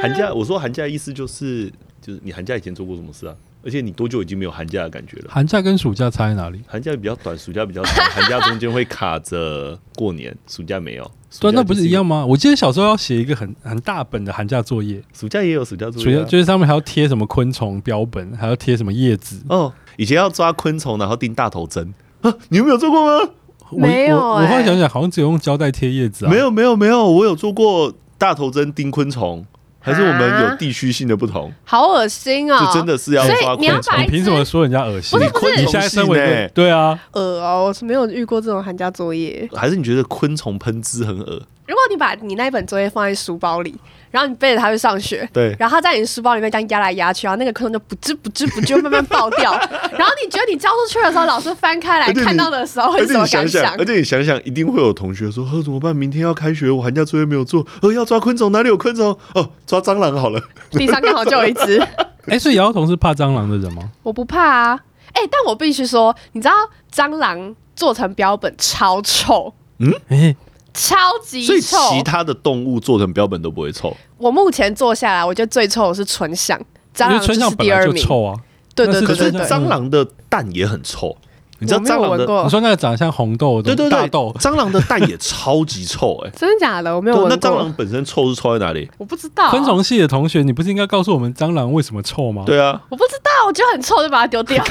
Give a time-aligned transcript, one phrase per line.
[0.00, 1.70] 寒假，我说寒假的意思就是，
[2.00, 3.34] 就是你寒假以前做过什么事啊？
[3.64, 5.24] 而且你多久已经没有寒假的感觉了？
[5.28, 6.60] 寒假跟暑假差在哪里？
[6.66, 8.04] 寒假比较短，暑假比较长。
[8.10, 11.10] 寒假中间会卡着过年，暑假没有。
[11.40, 12.24] 对，那不是一样吗？
[12.24, 19.42] 我记得小时候要写一个很很大本的寒假作业，暑假也有暑假作业，就是上面还要贴什么昆虫标本，还要贴什么叶子。
[19.48, 21.92] 哦，以前要抓昆虫，然后钉大头针
[22.22, 23.30] 啊，你有没有做过吗？
[23.72, 24.44] 没有、欸。
[24.44, 26.30] 我后来想想，好像只有用胶带贴叶子啊。
[26.30, 29.44] 没有，没有，没有，我有做过大头针钉昆虫。
[29.88, 32.66] 还是我们有地区性的不同，好恶心啊！
[32.66, 35.18] 就真的是要抓昆虫，你凭什么说人家恶心？
[35.18, 39.48] 不是不是，你现在身为对啊，恶哦，我是没有遇过这种寒假作业。
[39.54, 41.42] 还是你觉得昆虫喷汁很恶？
[41.66, 43.74] 如果你把你那一本作业放在书包里，
[44.10, 49.52] 然后你背着它去上学，对，然后它在你书包里面这样压来压去，然后那个昆虫就不知不知不觉慢慢爆掉。
[49.92, 53.74] 然后你觉得你交出去的时候，老师翻开来看到的时候会怎么感想？
[53.76, 55.94] 而且你想想，一定会有同学说：“呃，怎么办？
[55.94, 57.66] 明天要开学，我寒假作业没有做。
[57.82, 59.16] 呃，要抓昆虫，哪里有昆虫？
[59.34, 60.40] 哦，抓蟑螂好了。
[60.70, 61.78] 地上刚好就有一只。
[62.26, 63.90] 哎，所以姚彤是怕蟑螂的人吗？
[64.02, 64.80] 我不怕啊。
[65.12, 66.54] 哎，但我必须说，你知道
[66.92, 69.52] 蟑螂做成标本超臭。
[69.78, 70.36] 嗯，哎。
[70.78, 71.60] 超级臭，所以
[71.98, 73.94] 其他的动物做成标本都不会臭。
[74.16, 76.58] 我目前做下来，我觉得最臭的是纯象，
[76.94, 78.02] 蟑螂就是第二名。
[78.02, 78.34] 臭啊，
[78.74, 81.16] 对对对，可是蟑螂的蛋也很臭。
[81.60, 82.24] 你知道蟑螂的？
[82.44, 84.34] 你说那个长得像红豆的，对对对，大豆。
[84.38, 86.94] 蟑螂的蛋也超级臭，哎，真的假的？
[86.94, 87.30] 我没有闻过。
[87.30, 88.88] 那蟑螂本身臭是臭在哪里？
[88.98, 89.50] 我不知道。
[89.50, 92.44] 昆虫系的同学，你不是应该告诉我们蟑螂为什么臭吗？
[92.46, 94.64] 对啊，我不知道，我觉得很臭，就把它丢掉。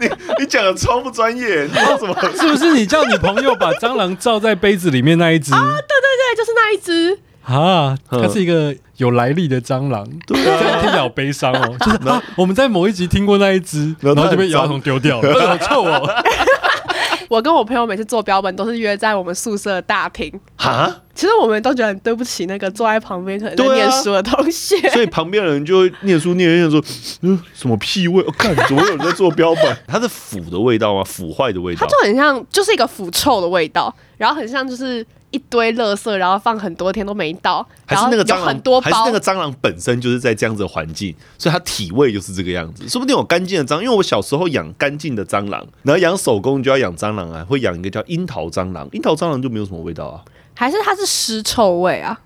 [0.00, 0.08] 你
[0.40, 2.14] 你讲的超不专业，你说什么？
[2.36, 5.54] 是不是你叫你朋友把蟑螂罩在杯子里面那一只？
[5.54, 7.18] 啊，对对对，就是那一只。
[7.44, 11.76] 啊，它是一个有来历的蟑螂，对啊，听起来好悲伤哦。
[11.80, 16.08] 就是啊，我们在某一集听过那一只，然后就被姚童丢掉了， 好臭哦。
[17.28, 20.30] 我跟我朋友每次做标本都是约在我们宿舍的大厅。
[20.54, 26.78] 哈，其实我们都觉得很对不起那个坐在旁边可能在念书的同学，啊、所以旁边的人就会念书念念说，
[27.22, 28.22] 嗯，什么屁味？
[28.22, 29.76] 我、哦、看怎么有人在做标本？
[29.88, 31.02] 它是腐的味道吗？
[31.04, 31.80] 腐坏的味道？
[31.80, 35.04] 它就很像，就是一个腐臭的味道，然后很像就是。
[35.32, 42.88] 一堆垃圾，然后放很多天都没到，还是那个蟑螂很多包，还是那个蟑螂本身就是在这样子的环境，所以它体味就是这个样子。
[42.88, 50.22] 说不定有干净的蟑螂，因为我小时候养干净的蟑螂，然后养手工就要养蟑螂啊，会养一个叫樱桃蟑螂，樱桃蟑螂就没有什么味道啊，
[50.54, 52.20] 还是它是尸臭味啊？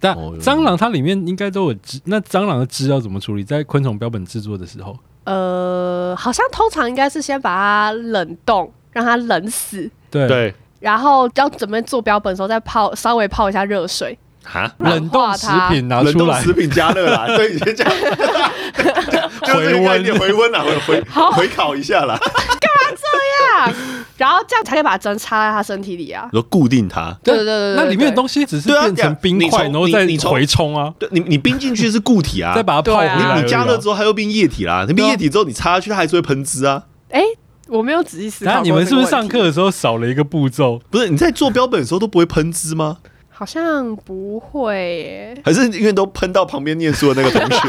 [0.00, 3.42] 但蟑螂它里面应该都有汁，那蟑螂的汁要怎么处理？
[3.42, 9.90] 在昆虫标本制作的时候，呃，好像通常应该是先把它冷冻，让它冷死。
[10.10, 10.54] 对对。
[10.80, 17.92] 然后要准备做标本的时候，再泡稍微泡一下热水，哈，冷冻食品拿出来，冷冻食品加热啦，对，你先这样，
[19.42, 21.02] 回温，回温啦，回回
[21.32, 22.16] 回烤一下啦。
[22.18, 23.74] 干嘛这样？
[24.16, 27.16] 然后这样才可以把针插在他身体里啊，然后固定它。
[27.22, 30.92] 对对对对，那里面的东西只是变成冰块，然后再回冲啊。
[30.98, 33.36] 对，你你冰进去是固体啊，再把它泡回来。
[33.36, 34.84] 你你加热之后，它又变液体啦。
[34.88, 36.84] 你变液体之后，你插下去，它还是会喷汁啊。
[37.10, 37.22] 哎。
[37.68, 38.52] 我没有仔细思考。
[38.52, 40.80] 那你们是不是上课的时候少了一个步骤？
[40.90, 42.98] 不是你在做标本的时候都不会喷汁吗？
[43.30, 45.42] 好像不会耶。
[45.44, 47.68] 还是因为都喷到旁边念书的那个同学？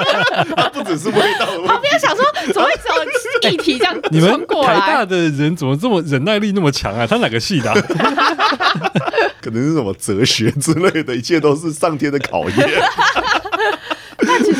[0.56, 1.44] 他不只是味道。
[1.66, 2.24] 旁边想说
[2.54, 3.94] 怎么会只有液体这样？
[4.10, 7.06] 你们台大的人怎么这么忍耐力那么强啊？
[7.06, 7.70] 他哪个系的？
[9.42, 12.56] 可能是什么哲学之类的，一切都是上天的考验。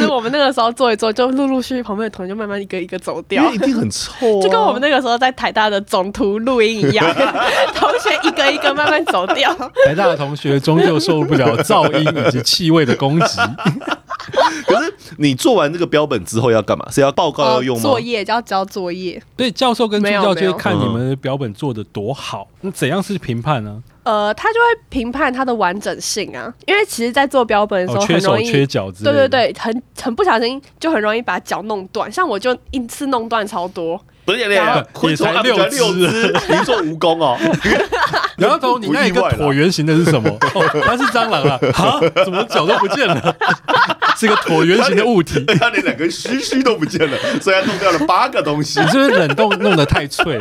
[0.00, 7.06] 但其实我们那个时候做一做，就陆陆续续旁边的同学就慢慢一个一个走掉，一定很臭，啊，就跟我们那个时候在台大的总图录音一样，
[7.74, 9.54] 同学一个一个慢慢走掉。
[9.84, 13.38] 台大的同学终究受不了噪音以及气味的攻击。
[14.66, 16.86] 可是你做完这个标本之后要干嘛？
[16.90, 17.82] 是要报告要用吗？
[17.82, 19.20] 作业就要交作业。
[19.36, 22.48] 对，教授跟助教就会看你们的标本做的多好。
[22.60, 23.82] 那怎样是评判呢？
[24.02, 32.10] 呃，他就会评判它的完整性啊，因为其实，在做标本的时候，很容易缺脚趾，对对对，很很不小心就很容易把脚弄断。
[32.10, 37.38] 像我就一次弄断超多，不是也才六只，你做蜈蚣哦。
[38.38, 40.34] 然后你那一个椭圆形的是什么？
[40.82, 41.60] 它是蟑螂啊！
[41.76, 43.36] 啊，怎么脚都不见了？
[44.16, 48.80] 是个椭圆形的物体，它连两根须须都不见了，所以它弄掉了八个东西。
[48.80, 50.40] 你是不是冷冻弄得太脆？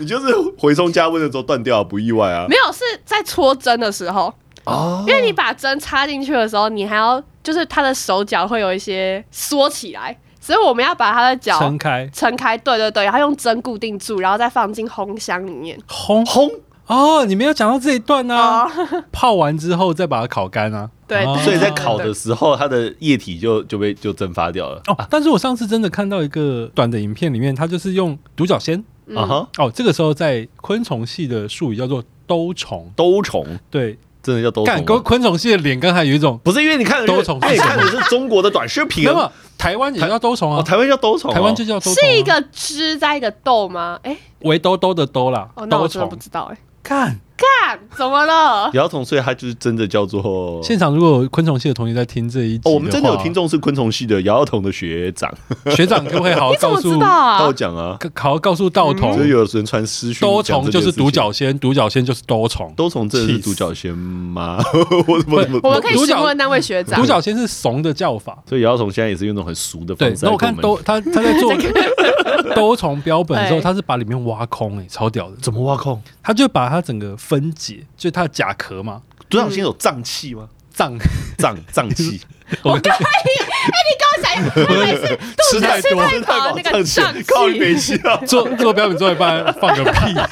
[0.00, 2.46] 你就是回冲加温的时候断掉，不意外啊。
[2.48, 4.32] 没有，是在戳针的时候
[4.64, 16.50] 哦，因为你把针插进去的时候，你还要就是他的手脚会有一些缩起来，所以我们要把他的脚撑开，撑开，对对对，然后用针固定住，然后再放进烘箱里面烘烘。
[16.86, 18.64] 哦，你没有讲到这一段呢、啊。
[18.64, 18.70] 哦、
[19.12, 20.90] 泡完之后再把它烤干啊。
[21.06, 24.82] 对，哦、所以在烤的时候，它的液体就就被就蒸发掉了。
[24.88, 28.84] 哦，但是我上次真的看到一个短的影片里面，它就是用独角仙。
[29.16, 29.48] 啊哈！
[29.58, 32.90] 哦，这个时候在昆虫系的术语叫做兜虫。
[32.96, 34.84] 兜虫，对，真的叫兜虫。
[34.84, 39.04] 昆昆虫系的脸，刚才有一种不是因为你看兜虫，你看的是中国的短视频。
[39.04, 40.62] 那么台湾也叫兜虫啊？
[40.62, 41.94] 台湾叫兜虫，台湾就叫兜虫。
[41.94, 43.98] 是一个枝在一个豆吗？
[44.02, 45.48] 哎，围兜兜的兜啦。
[45.54, 46.58] 哦，那我真的不知道哎。
[46.82, 47.20] 看。
[47.40, 48.70] 看怎么了？
[48.74, 50.94] 姚童，所以他就是真的叫做现场。
[50.94, 55.32] 如果有昆虫系的同学在听这一集，我们真的有听众是昆虫系的姚童的学长。
[55.74, 56.98] 学长可不可以好好告诉？
[57.00, 59.14] 道讲啊，好好告诉道童。
[59.14, 62.70] 所以有人传私讯，多虫就是独角仙，独角仙就是多虫。
[62.76, 64.62] 多虫真的是独角仙吗？
[65.08, 65.60] 我怎么怎么？
[65.64, 67.00] 我们可以询问那位学长。
[67.00, 70.26] 独角仙是怂的叫法，所以姚童现在也是用那种很俗的方式。
[70.26, 71.50] 那我看都他他在做
[72.54, 75.36] 兜虫标本的时候，他是把里面挖空，哎，超屌的。
[75.36, 76.00] 怎么挖空？
[76.22, 78.10] 他就把它整个分解，就。
[78.10, 79.02] 它的甲壳嘛？
[79.28, 80.48] 独角仙有脏器吗？
[80.70, 80.98] 脏
[81.38, 82.20] 脏脏器？
[82.62, 82.92] 我可以。
[82.92, 85.18] 哎，你跟我讲，我每次
[85.50, 88.16] 吃太多，吃太饱，那个脏器，靠你没戏啊！
[88.26, 90.14] 做做标本做一半放个屁。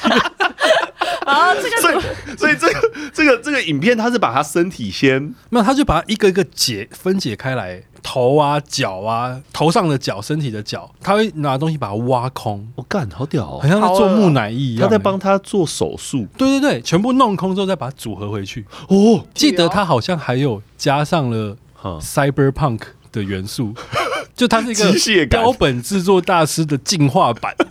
[1.25, 1.95] 啊，这个，所以
[2.35, 7.83] 所以这个这个这个影片，它是把它身体先，没有他就把它一个一个解分解开来。
[8.01, 12.65] 头啊，脚啊，头上的脚，身体的脚，他会拿东西把它挖空。
[12.75, 14.87] 我干，好屌哦，好像在做木乃伊一样。
[14.87, 16.25] 他在帮他做手术。
[16.37, 18.65] 对对对，全部弄空之后再把它组合回去。
[18.87, 21.55] 哦，记得他好像还有加上了
[22.01, 22.79] cyberpunk
[23.11, 23.73] 的元素，
[24.35, 27.53] 就它是一个标本制作大师的进化版。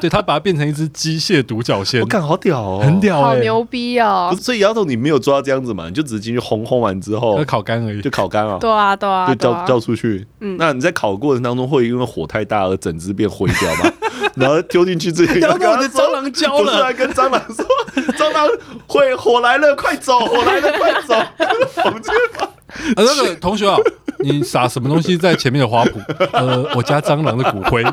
[0.00, 4.36] 对，他把它变成一只机械独角仙，我看好屌哦，很屌，好牛逼哦！
[4.36, 5.86] 所以姚总，你没有抓这样子嘛？
[5.86, 8.58] 你就只是进去烘烘完之后，烤干而已，就烤干了。
[8.58, 10.26] 对啊，对啊，就交交出去。
[10.40, 13.92] 嗯，那你在烤过程当中会因为火太大而整只变灰掉吗？
[14.34, 17.64] 然后丢进去自己，然后我的蟑螂焦了，不是跟蟑螂说
[18.18, 18.48] ：“蟑螂
[18.88, 20.18] 会火来了，快走！
[20.20, 21.14] 火来了，快走！”
[21.84, 22.12] 我们这
[22.96, 23.76] 那个同学啊，
[24.20, 25.92] 你撒什么东西在前面的花圃？
[26.32, 27.84] 呃，我家蟑螂的骨灰。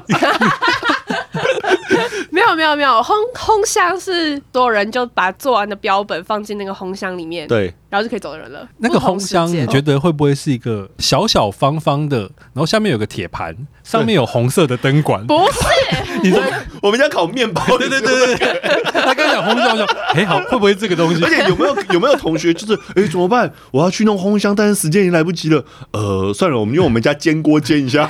[2.56, 8.68] 没有没有没有，烘烘箱是所有人就把做完的标本放进那个烘箱里面，对，然后就可以走人了。
[8.78, 15.26] 那个烘箱你觉得会不会是一个小小方方的，然后下面有个铁盘，上面有红色的灯管？
[15.26, 16.40] 不是，你在
[16.82, 21.24] 我们家烤面包，对对对对，他刚讲烘箱，说哎好，会不会这个东西？
[21.24, 23.52] 而且有没有有没有同学就是哎怎么办？
[23.72, 25.64] 我要去弄烘箱，但是时间已经来不及了。
[25.92, 28.10] 呃，算了，我们用我们家煎锅煎一下。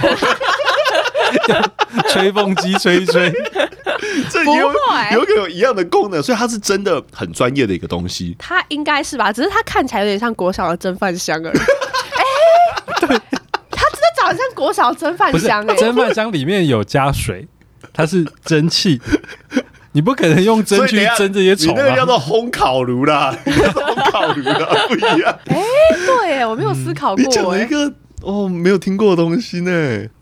[2.09, 3.31] 吹风机吹一吹，
[4.29, 4.53] 这有
[5.13, 8.35] 有个有一样的功能，所以它是真的很专业的一个东西。
[8.39, 11.57] 它应该是吧，只是它看起来有点像国小的蒸饭箱而已。
[12.19, 12.23] 哎、
[12.85, 13.07] 欸，对，
[13.71, 15.79] 它真的长得像国小蒸饭箱哎、欸。
[15.79, 17.47] 蒸饭箱里面有加水，
[17.93, 18.99] 它是蒸汽，
[19.93, 21.77] 你不可能用蒸去蒸这些虫、啊。
[21.77, 25.39] 你那个叫做烘烤炉啦， 烘烤炉啦，不一样。
[25.45, 27.29] 哎、欸，对，我没有思考过、欸。
[27.29, 27.93] 讲了一个。
[28.21, 29.71] 哦，没有听过的东西呢。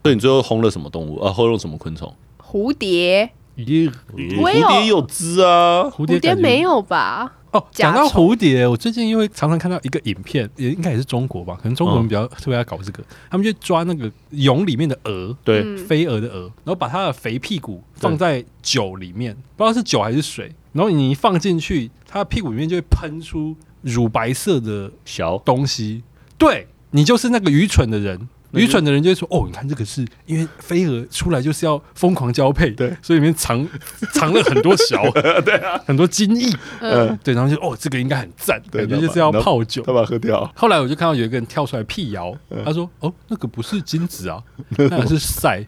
[0.03, 1.19] 所以你最后烘了什么动物？
[1.19, 2.13] 啊，烘了什么昆虫？
[2.39, 3.27] 蝴蝶。
[3.57, 5.83] 蝴蝶有枝啊？
[5.85, 7.33] 蝴蝶没有吧？
[7.51, 11.57] 哦，讲到蝴蝶，我最近因为常常看到一个影片，也应该也是中国吧？
[11.61, 13.03] 可能中国人比较特别爱搞这个。
[13.29, 26.03] 他们就抓那个蛹里面的蛾，对，飞蛾的蛾，然后把它的肥屁股放在酒里面，不知道是酒还是水，然后你一放进去，它的屁股里面就会喷出乳白色的小东西。
[26.37, 26.67] 对。
[26.91, 33.67] 你就是那个愚蠢的人，愚蠢的人就会说：“哦，你看这个是因为飞蛾出来就是要疯狂交配，对，所以里面藏
[34.13, 35.03] 藏了很多小，
[35.45, 36.49] 对啊，很多精液，
[36.79, 40.51] 嗯，对，然后就哦，这个应该很赞，感觉就是要泡酒，他把它喝掉。
[40.55, 42.35] 后来我就看到有一个人跳出来辟谣，
[42.65, 44.41] 他说：哦，那个不是精子啊，
[44.77, 45.63] 那个是赛，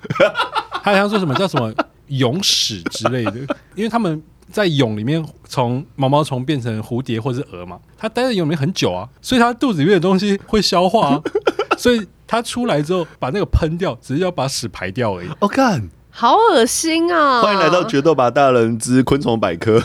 [0.84, 1.74] 他好像说什么叫什么
[2.08, 3.34] 蛹屎之类的，
[3.76, 11.22] 因为他们。”在蛹里面，从毛毛虫变成蝴蝶或是蛾嘛，它待在蛹里面很久啊，所以它肚子里面的东西会消化啊，
[11.78, 15.28] 所以它出来之后把那个喷掉，只是要把屎排掉而已。
[15.40, 17.42] 我看，好恶心啊！
[17.42, 19.82] 欢迎来到决斗吧大人之昆虫百科，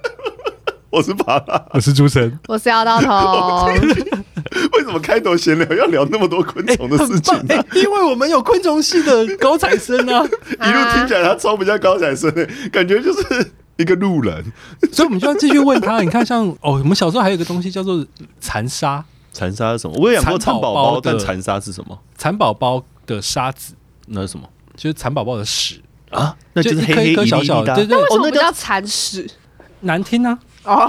[0.92, 3.68] 我是巴拉，我是朱晨，我是姚道头。
[4.76, 7.64] 为什么开头闲聊要聊那么多昆虫的事情呢？
[7.72, 10.22] 因为我们有昆虫系的高材生啊，
[10.60, 12.30] 一路听起来他超不像高材生，
[12.70, 13.52] 感觉就是。
[13.76, 14.44] 一个路人，
[14.92, 16.00] 所以我们就要继续问他。
[16.00, 18.06] 你看，像哦，我们小时候还有一个东西叫做
[18.40, 19.04] 蚕沙。
[19.34, 19.94] 蚕沙是什么？
[19.98, 21.98] 我也养过蚕宝宝，但蚕沙是什么？
[22.16, 23.74] 蚕宝宝的沙子，
[24.06, 24.48] 那是什么？
[24.76, 27.74] 就是蚕宝宝的屎啊，那就是黑黑一颗小小的。
[27.74, 29.28] 对对，为什么叫蚕屎？
[29.80, 30.38] 难听啊！
[30.64, 30.88] 哦，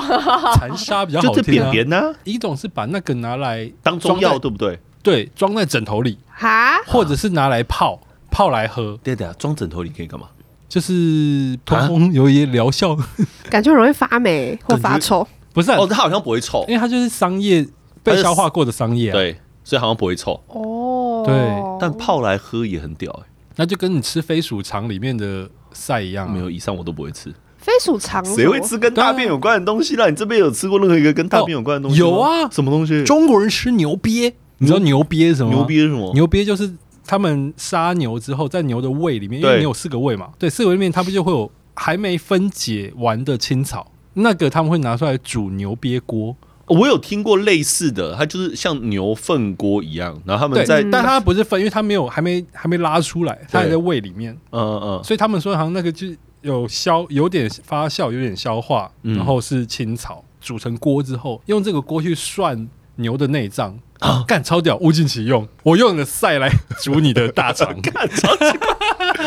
[0.55, 1.43] 蚕沙比较好听。
[1.43, 2.13] 扁扁呢？
[2.23, 4.79] 一种是把那个拿来当中药，对不对？
[5.03, 7.99] 对，装在枕头里哈，或者是拿来泡
[8.31, 8.97] 泡来喝。
[9.03, 10.27] 对的，装枕头里可以干嘛？
[10.69, 12.97] 就是通风有一些疗效，
[13.49, 15.27] 感觉容易发霉或发臭。
[15.53, 17.65] 不是哦，它好像不会臭，因为它就是桑叶
[18.05, 20.39] 被消化过的桑叶，对，所以好像不会臭。
[20.47, 21.35] 哦，对，
[21.79, 26.31] 但泡来喝也很屌哎，那就跟你吃飞鼠肠里面的赛一样。
[26.31, 27.33] 没有，以上我都不会吃。
[27.57, 30.07] 飞鼠肠谁会吃跟大便有关的东西啦？
[30.07, 31.99] 你这边有吃过任何一个跟大便有关的东西？
[31.99, 33.03] 有啊，什么东西？
[33.03, 35.51] 中国人吃牛鳖，你知道牛鳖是什么？
[35.51, 36.13] 牛鳖是什么？
[36.13, 36.71] 牛鳖就是
[37.07, 46.35] 他们杀牛之后，在牛的胃里面，因为牛有四个胃嘛，对，四个胃里面，它不就会有还没分解完的青草，那个他们会拿出来煮牛鳖锅。
[46.67, 54.33] 我有听过类似的，它就是像牛粪锅一样，然后他们在，但它不是粪，因为它没有还没还没拉出来，它还在胃里面。
[54.51, 56.07] 嗯嗯嗯，所以他们说好像那个就
[56.41, 63.77] 有消，有点发酵，有点消化，然后是青草煮成锅之后，用这个锅去涮牛的内脏。
[63.99, 65.47] 啊，干超屌，物尽其用。
[65.63, 68.57] 我用你的赛来煮你的大肠， 干超级，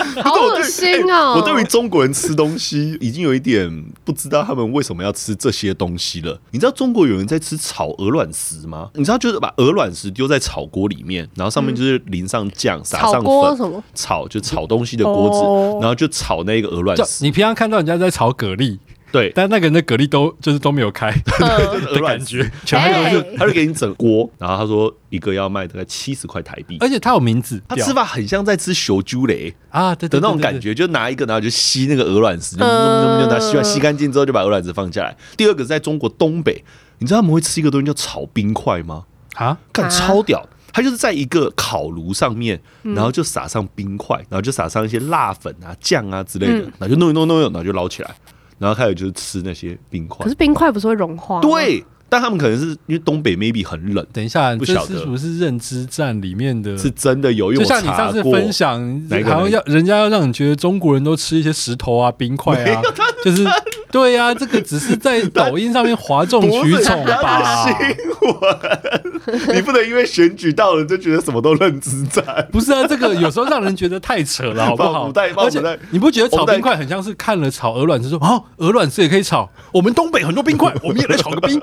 [0.23, 1.35] 好恶心哦！
[1.37, 6.41] 我对于中国人吃东西已经有一点不知道他们为什么要吃这些东西了。
[6.51, 8.91] 你知道中国有人在吃炒鹅卵石吗？
[8.95, 15.39] 你知道就是把鹅卵石丢在炒锅里面，然后上面就是淋上酱，撒上粉，炒就炒东西的锅子，
[15.81, 17.25] 然后就炒那个鹅卵石。
[17.25, 18.79] 你平常看到人家在炒蛤蜊。
[19.11, 21.11] 对，但那个人的蛤蜊都就是都没有开，
[21.41, 35.17] 的感觉，全部都是，他就给你整锅，然后他说一个要卖大概七十块台币，而且他有名字，他吃法很像在吃小猪雷啊，对的那种感觉，就拿一个然后就吸那个鹅卵石，就拿吸完吸干净之后就把鹅卵石放下来。
[35.37, 36.63] 第二个在中国东北，
[36.99, 39.05] 你知道他们会吃一个东西叫炒冰块吗？
[39.37, 48.11] 啊，看超屌，他就是在一个烤炉上面，然后就撒上冰块，然后就撒上一些辣粉啊、酱啊之类的，然后就弄一弄弄一弄，然后就捞起来。
[48.59, 51.41] 然后开始就是吃那些冰块，可是冰块不是会融化？
[51.41, 54.05] 对，但他们可能是因为东北 maybe 很冷。
[54.13, 57.63] 等一下，不晓得是不是认知战里面的，是真的有用。
[57.63, 58.81] 就像你上次分享，
[59.25, 62.83] 好像要人家要让你觉得中国人都吃一些石头啊、冰块啊，
[63.25, 63.45] 就是
[63.91, 67.67] 对呀，这个只是在抖音上面哗众取宠吧。
[69.55, 72.87] 你不能因为选举到了就觉得什么都认知在，不是啊？
[72.89, 75.11] 这个有时候让人觉得太扯了， 好不好？
[75.37, 79.49] 而且你不觉得炒冰块很像是看了炒鹅卵石说哦，鹅卵石也可以炒？
[79.73, 81.61] 我们东北很多冰块， 我们也来炒个冰。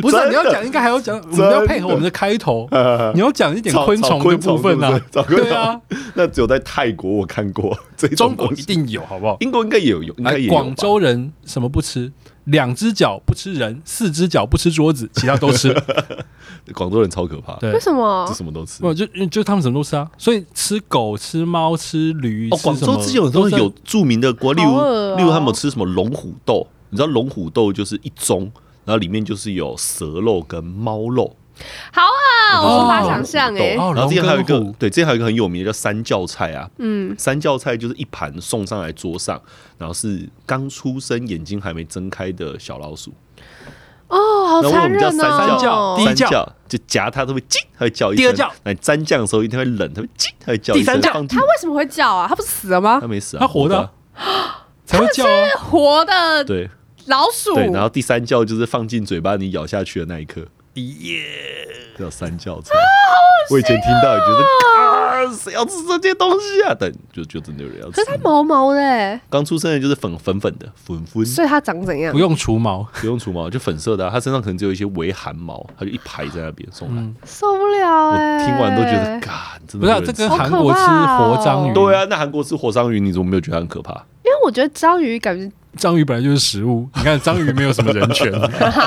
[0.00, 2.68] 不是，你要讲应该还要讲，我们要配合我们的开头，
[3.14, 5.00] 你要讲一点昆虫的部分啊。
[5.28, 5.78] 对啊，
[6.14, 7.76] 那只有在泰国我看过，
[8.16, 9.36] 中国一定有，好不好？
[9.40, 10.48] 英国应该也有，应该也。
[10.48, 12.12] 广州人什么不吃？
[12.44, 15.74] 两只脚不吃人，四只脚不吃桌子， 其他都吃。
[16.74, 18.24] 广州人超可怕，对，为什么？
[18.28, 18.80] 这什么都吃？
[18.80, 20.08] 不就就他们什么都吃啊？
[20.16, 22.48] 所以吃狗、吃猫、吃驴。
[22.50, 26.66] 哦，广州之前有时候有著名的国，例如例如他们吃什么龙虎斗？
[26.90, 28.38] 你知道龙虎斗就是一盅，
[28.84, 31.34] 然后里面就是有蛇肉跟猫肉。
[31.92, 32.30] 好啊，
[33.24, 33.74] 想象哎。
[33.74, 36.68] 然后之前还有一个，对，之前还有一个很有名的叫三教菜啊。
[36.78, 39.40] 嗯，三教菜就是一盘送上来桌上，
[39.78, 43.12] 然后是刚出生、眼睛还没睁开的小老鼠。
[44.08, 45.10] 哦，好残忍哦！
[45.10, 48.22] 三叫，第一叫就夹它，它会叽，它会叫一声。
[48.22, 50.94] 第二叫，来沾酱的时候一定会冷，它会叽，它会叫一声。
[50.94, 52.26] 第三叫，它为什么会叫啊？
[52.28, 52.98] 它不是死了吗？
[53.00, 53.90] 它没死啊，它活的，
[54.84, 55.48] 才会叫啊。
[55.58, 56.70] 活的，对，
[57.06, 57.54] 老鼠。
[57.56, 60.46] 对，然后第三叫就是放进嘴巴你咬下去的那一刻。
[60.80, 61.24] 耶，
[61.98, 62.74] 叫三教菜。
[63.50, 64.42] 我以前听到也觉得，
[64.80, 66.74] 啊，谁要吃这些东西啊？
[66.78, 67.92] 但就就真的有人要吃。
[67.92, 71.24] 可是它毛毛的，刚出生的就是粉粉粉的粉粉。
[71.24, 72.12] 所以它长怎样？
[72.12, 74.10] 不用除毛，不用除毛，就粉色的。
[74.10, 77.02] 它身上可能只有一些微汗毛，它就一排在那边送来。
[77.24, 78.10] 受不了！
[78.10, 80.00] 我听完都觉得，嘎，真的。
[80.00, 81.72] 不是，这跟韩国吃活章鱼。
[81.72, 83.92] 对啊，那韩国吃活章鱼，你怎么没有觉得很可怕？
[84.24, 85.50] 因为我觉得章鱼感觉。
[85.76, 88.32] 章鱼本来就是食物，你看章鱼没有什么人权，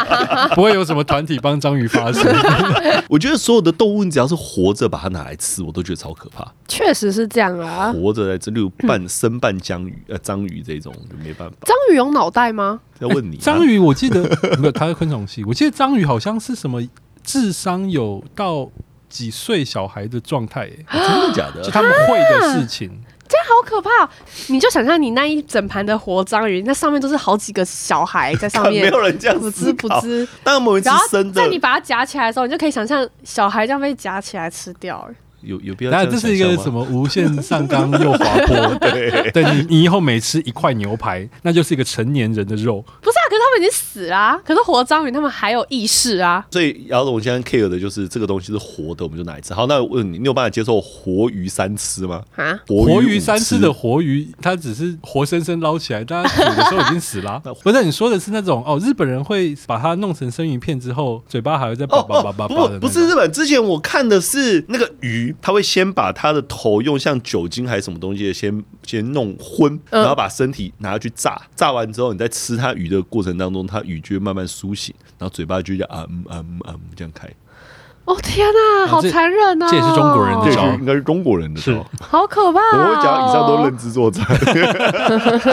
[0.55, 2.23] 不会有什么团体帮章鱼发声。
[3.07, 6.45] 我觉得所有的动物，你只要是活着把它拿来吃，我都觉得超可怕。
[6.67, 11.55] 确实是这样啊，活着在这里半生半章鱼，呃，章鱼这种就没办法。
[11.65, 12.79] 章鱼有脑袋吗？
[12.99, 14.21] 要问你，章鱼我记得
[14.59, 15.43] 没有，它是昆虫系。
[15.45, 16.81] 我记得章鱼好像是什么
[17.23, 18.69] 智商有到
[19.07, 21.63] 几岁小孩的状态，真的假的？
[21.63, 22.91] 就他们会的事情。
[23.29, 24.09] 这样好可怕！
[24.47, 30.27] 你就想象你那一整盘的活章鱼，那上面都是好几个小孩在上面， 没有人这样不知不知。
[30.43, 35.07] 当我们吃生的，在你把它夹起来的时候，你就可以想象小孩这样被夹起来吃掉。
[35.41, 35.91] 有有必要？
[35.91, 38.75] 那这是一个什么无限上纲又滑坡？
[38.79, 42.81] 对，对你你以后每吃一块牛排，那就是一个成年人的肉。
[43.01, 44.39] 不是啊，可是他们已经死了啊。
[44.45, 46.45] 可是活章鱼他们还有意识啊。
[46.51, 49.53] 所以，然后我现在 care 的就是这个东西是活的，我们就拿来吃。
[49.53, 52.21] 好，那我问你，你有办法接受活鱼三吃吗？
[52.35, 57.41] 啊，活鱼三吃的活鱼，它只是活生生捞起来，但它煮的时候已经死了。
[57.63, 62.79] 不是，你说的是那种哦，日本人会把它弄成生鱼片之后，嘴巴还会再叭叭叭叭叭的。
[62.79, 65.99] 不，不是日本，之前我看的是那个鱼，它会先把。
[65.99, 77.27] 把他的头用像酒精还是什么东西先先弄昏，然后把身体拿去炸，炸完之后你在吃它鱼的过程当中，它鱼就会慢慢苏醒，然后嘴巴就叫啊嗯啊嗯啊嗯这样开。
[78.05, 79.69] 哦天哪，好残忍啊！
[79.69, 82.59] 这也是中国人的招，应该是中国人的招，好可怕。
[82.59, 84.25] 我会讲以上都认知作战，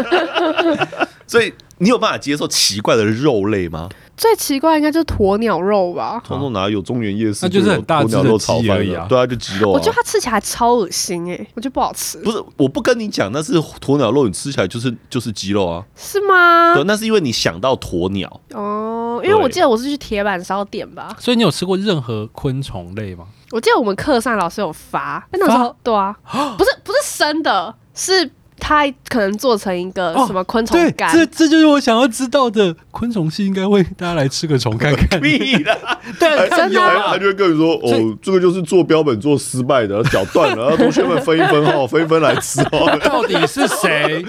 [1.26, 3.88] 所以你有办法接受奇怪的肉类吗？
[4.16, 6.18] 最奇怪应该就是鸵鸟肉吧？
[6.25, 7.40] 通通哪有中原夜市？
[7.42, 9.04] 那就是很大只的鸡而已啊！
[9.06, 9.71] 对啊，就鸡肉。
[9.71, 12.16] 我觉得它吃起来超恶心哎，我觉得不好吃。
[12.18, 15.85] 不是，我不跟你讲，那是鸵鸟肉，你吃起来就是就是鸡肉啊？
[15.95, 16.75] 是吗？
[16.75, 19.21] 对，那是因为你想到鸵鸟哦。
[19.23, 21.14] 因为我记得我是去铁板烧店吧。
[21.18, 23.26] 所以你有吃过任何昆虫类吗？
[23.50, 26.16] 我记得我们课上老师有发，那时候对啊，
[26.56, 28.30] 不是不是生的，是。
[28.58, 31.10] 它他可能做成一个什么昆虫干？
[31.14, 32.75] 这这就是我想要知道的。
[32.90, 35.20] 昆虫系应该会大家来吃个虫看看。
[35.20, 35.30] 对，
[36.50, 36.80] 真的。
[37.06, 44.25] 他就会跟你说：“哦，这个就是做标本做失败的，脚断了， 然后同学们分一分哈，分一分来吃哦。”到底是谁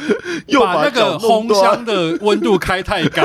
[0.48, 3.24] 又把那个烘箱的温度开太高？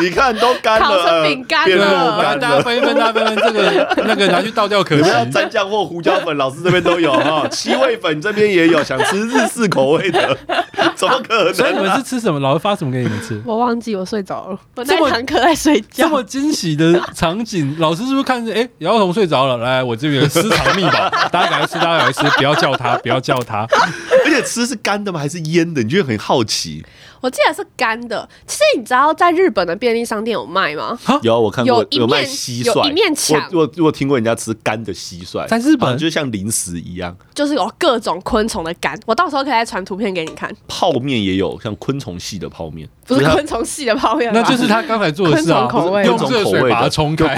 [0.00, 2.36] 你看都干了，烤成饼干了。
[2.36, 5.08] 大家分一分，大家分分，这个那个拿去倒掉可惜。
[5.10, 7.46] 要蘸酱或胡椒粉，老师这边都有哈。
[7.48, 10.29] 七味粉这边也有，想吃日式口味的。
[10.96, 11.54] 怎么可能？
[11.54, 12.38] 所以你们是吃什么？
[12.40, 13.40] 老师发什么给你们吃？
[13.44, 14.58] 我忘记，我睡着了。
[14.76, 16.04] 我那堂课在睡觉。
[16.04, 18.52] 这么惊喜的场景，老师是不是看着？
[18.54, 19.56] 哎，姚童睡着了。
[19.58, 23.66] 来，我这边有私藏秘宝， 大家赶快吃，大家赶快吃，不要叫他，不要叫他。
[24.24, 25.18] 而且吃是干的吗？
[25.20, 25.82] 还是腌的？
[25.82, 26.84] 你就会很好奇。
[27.20, 28.28] 我记得是干的。
[28.46, 30.98] 其实你知道在日本的便利商店有卖吗？
[31.22, 33.40] 有，我看过有，有卖蟋蟀，有一面墙。
[33.52, 38.98] 我我我听过人家吃干的蟋蟀，在日本就像零食一样，就是有各种昆虫的干。
[39.06, 40.50] 我到时候可以再传图片给你看。
[40.66, 47.36] 泡面也有像昆虫系的泡面，不是昆虫系的泡面，那就是他刚才做的事啊，口味用热水把它冲开。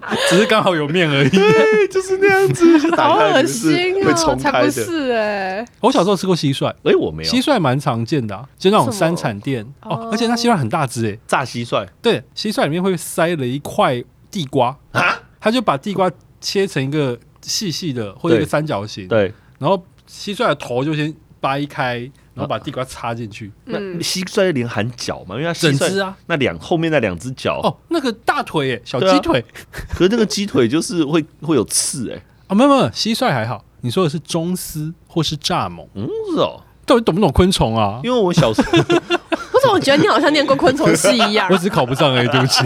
[0.30, 5.66] 只是刚好有面而已，对，就是那样子， 好恶心啊，才不是哎！
[5.80, 9.66] 我小时候吃过蟋蟀，哎，我没有，蟋蟀蛮常见的，就那种三产店。
[9.82, 14.76] 哦，而且那蟋蟀很大只哎，炸蟋蟀，对，蟋蟀里面会塞了一块地瓜。
[14.92, 19.76] 啊，他就把地瓜切成一个细细的或者一个三角形，对，然后
[20.08, 22.10] 蟋蟀的头就先掰开。
[22.34, 25.34] 然后把地瓜插进去，那蟋蟀连含脚嘛？
[25.36, 29.44] 因为它整只啊，那两后面那两只脚哦，那个大腿哎，小鸡腿，
[29.92, 35.86] 可是那个鸡腿就是会会有刺哎，啊没有没有，蟋蟀还好，你说的是螽斯或是蚱蜢？
[35.94, 38.00] 嗯是哦，到底懂不懂昆虫啊？
[38.02, 41.48] 因为我小时候， 我怎么觉得你好像念过昆虫系一样？
[41.52, 42.64] 我只考不上而已，对不起。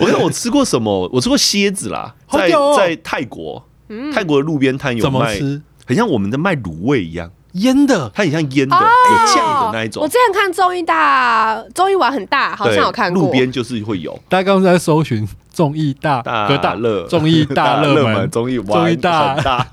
[0.00, 1.08] 我看我吃过什么？
[1.12, 3.64] 我吃过蝎子啦，在在泰国，
[4.12, 5.62] 泰国的路边摊有卖，怎麼吃？
[5.86, 7.30] 很像我们的卖卤味一样。
[7.60, 10.02] 腌的，它很像腌的，有酱的那一种。
[10.02, 13.22] 我之前看综艺大综艺玩很大，好像有看过。
[13.22, 14.12] 路边就是会有。
[14.28, 19.66] 大家刚刚在搜寻综艺大和大乐，综艺大 热门，综艺综艺大大，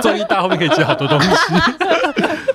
[0.00, 1.28] 综艺大后面可以接好多东西。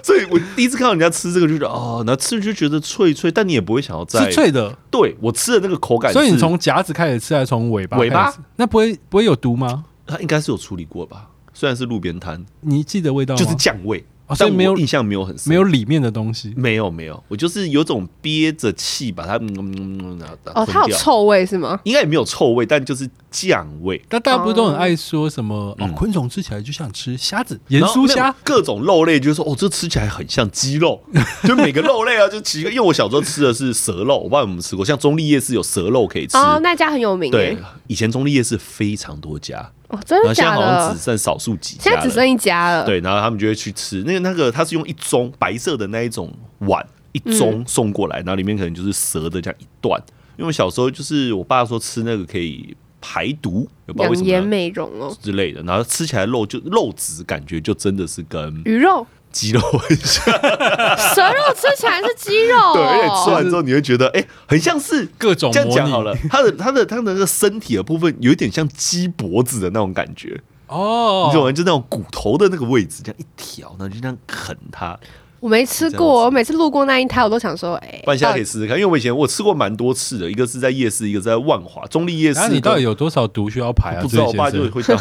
[0.02, 4.74] 所以我第一次看到人家吃这个，就觉得哦，那吃就觉得脆脆，但你也不会想要再是脆的。
[4.90, 7.98] 对我吃的那个口感，所以你从夹子开始吃，还是从尾巴？
[7.98, 8.34] 尾巴？
[8.56, 9.84] 那不会不会有毒吗？
[10.06, 11.28] 它应该是有处理过吧？
[11.54, 14.06] 虽然是路边摊，你记得味道就是酱味。
[14.36, 20.22] 所以没有印象，没有很深，没有里面的东西，没有没有，我就是有种憋着气把它嗯嗯嗯
[20.54, 21.80] 哦，它有臭味是吗？
[21.84, 24.02] 应该也没有臭味，但就是酱味。
[24.10, 31.02] 但大家不是都很爱说什么哦，昆虫吃起来就像吃虾子，盐酥虾，各种肉类，就是说哦，这吃起来很像鸡肉，
[31.44, 32.72] 就每个肉类啊，就奇怪。
[32.72, 37.32] 因为我小时候吃的是蛇肉，我不知道有没有吃过，像中立夜市有蛇肉可以吃哦，那家很有名。
[37.32, 39.72] 对，以前中立夜市非常多家。
[39.90, 40.62] 哦，真的假的？
[40.62, 42.86] 现在好像只剩少数几家，现在只剩一家了。
[42.86, 50.02] 对，然后他们就会去吃那个那个，它是用一盅白色的那一种碗一盅送过来，然后里面可能就是蛇的这样一段。
[50.38, 59.06] 因为小时候就是我爸说吃那个可以排毒，养颜美容哦之类的，然后吃起来肉就肉质感觉就真的是跟鱼肉。
[59.38, 60.24] 鸡肉很像，
[61.14, 70.42] 蛇肉吃起来是鸡肉，对，而且吃完之后你会觉得，哎，很像是各种这样讲好了，它的它的它的那个身体的部分有一点像鸡脖子的那种感觉。
[70.68, 71.52] 哦，你懂吗？
[71.52, 74.98] 就那种骨头的那个位置，这样一条，然后就这样啃它。
[75.40, 82.40] 我没吃过，我每次路过那一摊，我都想说，哎，不然现在可以试试看，因为我以前我吃过蛮多次的，一个是在夜市，一个是在万华中立夜市。
[82.40, 84.02] 那你到底有多少毒需要排啊？
[84.02, 84.96] 不知道，我爸就会到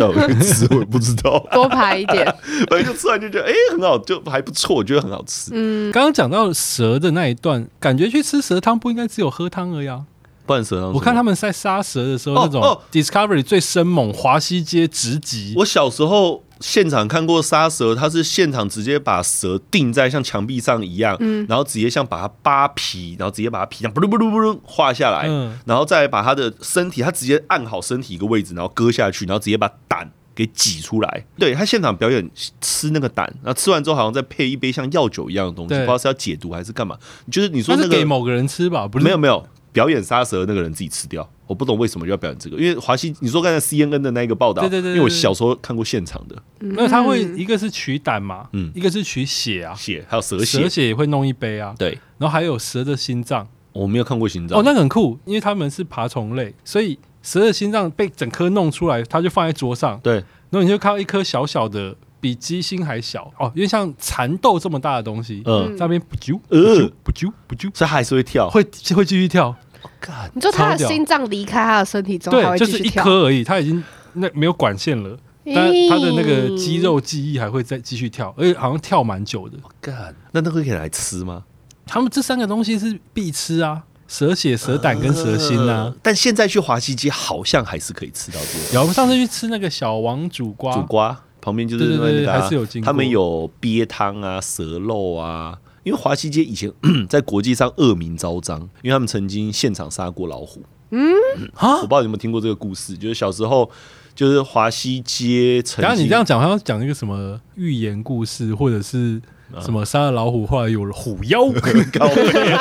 [0.00, 1.38] 到我去吃，我也不知道。
[1.52, 2.24] 多排一点，
[2.68, 5.50] 反正就吃完就觉得，哎，很好，就还不错，我觉得很好吃。
[5.54, 10.02] 嗯，刚刚讲到蛇的那一段，感觉去吃蛇汤不应该只有喝汤而已啊？
[10.46, 15.54] 不然蛇汤，我看他们在杀蛇的时候，那种 Discovery 最生猛，华西街直击。
[15.58, 16.42] 我小时候。
[16.60, 31.26] 现场看过杀蛇，他是现场直接把蛇钉在像墙壁上一样，嗯，然后直接像把它扒皮，然后直接把它皮这样不噜不噜不噜画下来，嗯，然后再把它的身体，他直接按好身体一个位置，然后割下去，然后直接把胆给挤出来。
[31.38, 36.96] 对，他现场表演吃那个胆，然后吃完之后好像再配一杯像药酒一样的东西，不知道是要解毒还是干嘛。
[37.30, 39.04] 就是你说那个给某个人吃吧，不是？
[39.04, 39.46] 没有没有。
[39.76, 41.28] 表演杀蛇的那个人自己吃掉。
[41.46, 60.14] 我不懂为什么就要表演这个，因为华西，你说刚才 CNN 的那个报道，对对对，因为我小时候看过现场的，那他会一个是取胆嘛，嗯，一个是取血啊，血还有蛇血，蛇血也会弄一杯啊，对，然后还有蛇的心脏，我没有看过心脏，哦，那个很酷，因为他们是爬虫类，所以蛇的心脏被整颗弄出来，它就放在桌上，对，
[60.50, 63.32] 然后你就看到一颗小小的，比鸡心还小。
[63.38, 69.54] 哦，因为像蚕豆这么大的东西，嗯，在那边不啾，呃，不啾不啾，所以它还是会跳，会会继续跳。
[70.00, 73.82] God, 你说他的心脏离开他的身体中，对，就是一颗而已，他已经
[74.14, 79.58] 那没有管线了，但他的那个肌肉记忆还会再继续跳，而且好像跳蛮久的。
[79.80, 81.44] God, 那那个可以来吃吗？
[81.86, 85.84] 他们这三个东西是必吃啊，蛇血、蛇胆跟蛇心啊。
[85.84, 88.74] 呃、但现在去华西街好像还是可以吃到这个。
[88.74, 95.56] 有，我们上次去吃那个小王煮瓜，煮瓜旁边就是还是有经过，他们有鳖汤啊、蛇肉啊。
[95.86, 96.70] 因为华西街以前
[97.08, 100.60] 在国际上恶名昭彰，因为他们曾经现场杀过老虎。
[100.90, 101.14] 嗯，
[101.60, 103.70] 我不知道你有没有听过这个故事，就是小时候，
[104.12, 105.82] 就是华西街曾经。
[105.82, 109.22] 刚刚你这样讲，好像讲一个什么寓言故事，或者是
[109.60, 111.44] 什么杀了老虎，后来有了虎妖，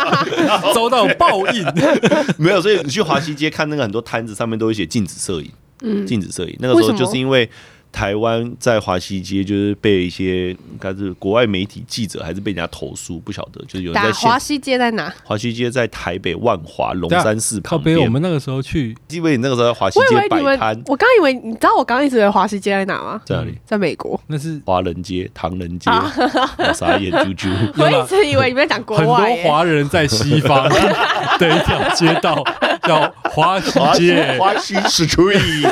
[0.76, 1.66] 遭到报应。
[2.38, 6.56] 没有，所以你去华西街看那个很多摊子上面都会写禁止摄影，嗯，禁止摄影。
[6.60, 7.50] 那个时候就是因为。
[7.96, 15.14] 台湾在华西街就是被一些应该是国外媒体记者还是被人家投诉，不晓得就是有人在华西街在哪？
[15.24, 17.98] 华西街在台北万华龙山寺旁边。
[17.98, 20.84] 我们那个时候去，因为你那个时候在华西街摆摊。
[20.88, 23.22] 我刚以为你知道我刚刚一直以为华西街在哪吗？
[23.26, 23.58] 在哪里？
[23.66, 25.90] 在美国，那是华人街、唐人街。
[26.76, 27.48] 傻眼猪猪，
[27.80, 29.04] 我一直以为你们在讲国外。
[29.06, 30.68] 很多华人在西方
[31.40, 32.44] 的一条街道
[32.84, 35.72] 叫华西街，华西 Street。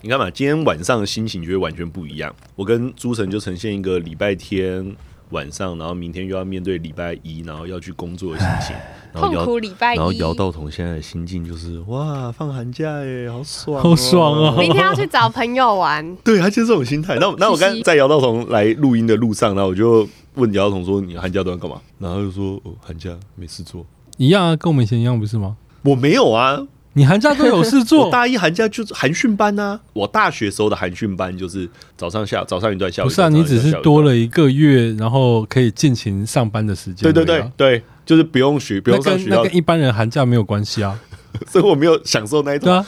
[0.00, 2.34] 你看嘛，今天晚上的心情就会完全不一样。
[2.54, 4.94] 我跟朱晨就呈现一个礼拜天
[5.30, 8.76] 晚上，然后明天又要面对礼拜一，然后要去工作的心情。
[9.12, 9.96] 痛苦礼拜一。
[9.96, 14.56] 然后姚道彤现在的心境就是哇，放寒假耶，好爽，好爽哦！
[14.58, 16.14] 明天要去找朋友玩。
[16.22, 17.16] 对，他就是这种心态。
[17.18, 23.84] 那那我刚在姚道彤来录音的路上，然后我就问姚道彤说：“你寒假都要干嘛？”然后他就说：“哦，寒假没事做，
[24.16, 26.64] 一样啊，跟我们以前一样，不是吗？”我没有啊。
[26.94, 28.06] 你寒假都有事 做？
[28.06, 29.78] 我大一寒假就是寒训班啊。
[29.92, 33.06] 我大学时候的寒训班就是早上下早上一段，下午。
[33.06, 37.02] 不是啊，你只是多了一个月，然后可以尽情上班的时间。
[37.04, 39.26] 对对对对，就是不用学，不用上学。
[39.28, 40.98] 那跟一般人寒假没有关系啊。
[41.46, 42.84] 所以我没有享受那一种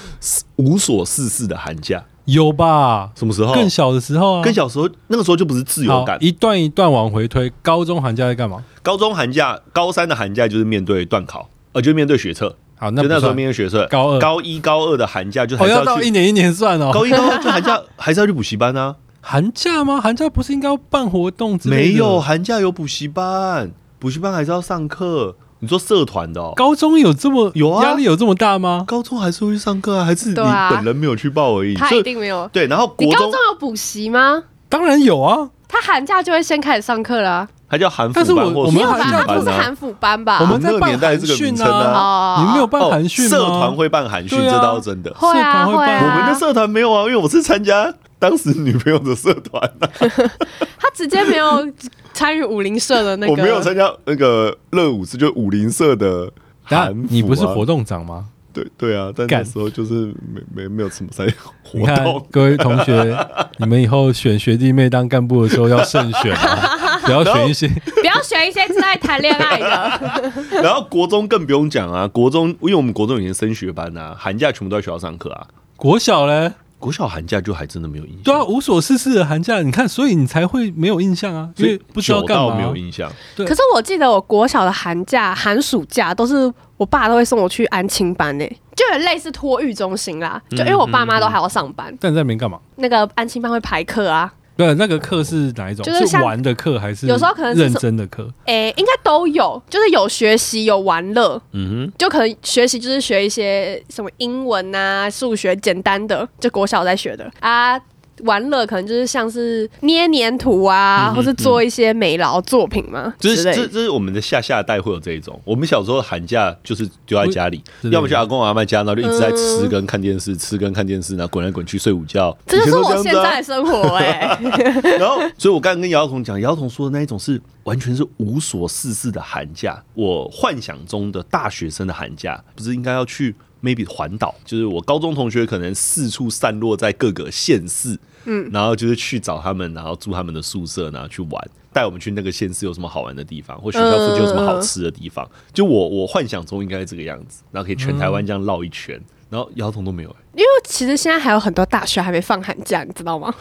[0.56, 2.02] 无所事事的寒假。
[2.24, 3.10] 有吧？
[3.14, 3.52] 什么时候？
[3.54, 4.42] 更小的时候啊。
[4.42, 6.16] 更小时候，那个时候就不是自由感。
[6.20, 8.64] 一段一段往回推，高中寒假在干嘛？
[8.82, 12.56] 高中寒假，高三的寒假就是面对段考，呃，就面对学测。
[12.80, 16.90] 好，那就那时候没有学测，高二、高一、高二的寒假就还是要去，哦、要到一年一年算哦。
[16.90, 18.96] 高一、高二就寒假 还是要去补习班啊？
[19.20, 20.00] 寒假吗？
[20.00, 21.60] 寒假不是应该要办活动？
[21.64, 25.36] 没有，寒假有补习班，补习班还是要上课。
[25.62, 27.84] 你说社团的、哦，高中有这么有啊？
[27.84, 28.82] 压力有这么大吗？
[28.88, 30.04] 高中还是会去上课啊？
[30.06, 31.74] 还是你本人没有去报而已？
[31.74, 32.48] 他一定没有。
[32.50, 34.42] 对，然后国中你高中有补习吗？
[34.70, 35.50] 当然有啊。
[35.68, 37.48] 他寒假就会先开始上课了、啊。
[37.70, 40.38] 他叫韩服班，但是我我们寒假不是韩服班吧？
[40.40, 43.30] 我们在办寒训啊，你没有办韩训吗？
[43.30, 45.14] 社团会办韩训，这倒是真的。
[45.14, 49.70] 会啊会啊，我们的社团没有啊，因为我是参加当时女朋友的社团。
[50.76, 51.64] 他直接没有
[52.12, 56.28] 参与武林社的那个， 我没有参加那个热舞社，就武林社的
[56.64, 57.06] 寒辅。
[57.09, 58.26] 你不是活动长吗？
[58.52, 61.24] 对对啊，但那时候就是没没没有什么在
[61.62, 62.26] 活动。
[62.33, 63.16] 各位同学，
[63.59, 66.76] 你们以后选学弟妹当干部的时候要慎选啊。
[67.11, 70.23] 不要选一些，不要选一些正在谈恋爱的。
[70.62, 75.46] 然后国中更不用讲啊，国中因为我们国中以前升学班啊，寒假全部都在学校上课啊。
[75.77, 78.23] 国小嘞，国小寒假就还真的没有印象。
[78.23, 83.11] 对啊，无所事事的寒假，你看，所以你才会没有印象啊，因为不知道干嘛，没有印象。
[83.35, 90.40] 对，可是我记得我国小的寒假、寒暑假都是我爸都会送我去安亲班诶、欸，就有类似托育中心啦。
[90.51, 92.59] 就因为我爸妈都还要上班，嗯嗯嗯、但你在里面干嘛？
[92.77, 94.33] 那个安亲班会排课啊。
[94.61, 95.83] 对，那个课是哪一种？
[95.85, 98.29] 就是玩的课还是有时候可能认真的课？
[98.44, 101.40] 诶，应该都有，就是有学习有玩乐。
[101.53, 107.81] 嗯哼，就可能学习就是学一些什么英文啊、数学简单的，就国小在学的啊。
[108.24, 113.12] 玩乐可能就是像是捏粘土啊，嗯、或是做一些美劳作品嘛。
[113.18, 115.40] 就是这这是我们的下下代会有这一种。
[115.44, 122.37] 我们小时候寒假就是丢在家里，要么去阿公阿妈家，然后就一直在吃跟看电视，嗯、吃跟看电视，然后滚来滚去睡午觉。
[122.46, 124.40] 这就是我现在的生活哎、欸。
[124.98, 129.83] 然后，所以我刚刚跟姚彤讲，姚彤说的那一种是完全是无所事事的寒假。
[129.94, 134.35] 我幻想中的大学生的寒假，不是应该要去 maybe 环岛？
[134.44, 137.98] 就是我高中同学可能四处散落在各个县市。
[138.24, 145.28] 嗯，然后就是去找他们，然后住他们的宿舍，然后去玩，带我们去那个县市有什么好玩的地方，或学校附近有什么好吃的地方。
[145.52, 150.16] 就我我幻想中应该是这个样子，然后可以全台湾这样绕一圈，然后摇头都没有。
[150.35, 153.35] 因为其实现在还有很多大学还没放寒假，你知道吗？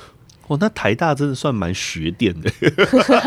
[0.48, 2.50] 哦，那台大真的算蛮学电的。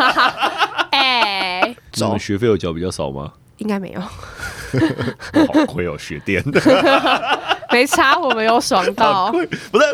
[0.90, 3.32] 哎、欸，你们学费有缴比较少吗？
[3.58, 4.00] 应该没有。
[4.00, 6.60] 好亏哦，学电的。
[7.72, 9.32] 没差，我没有爽到。
[9.32, 9.48] 不是，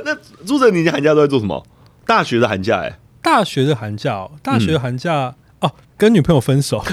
[0.05, 0.13] 那
[0.45, 1.65] 朱哲，你寒假都在做什么？
[2.05, 6.83] 大学的寒假、欸，哎，大学的寒假哦，大学的寒假、嗯、哦，跟女朋友分手。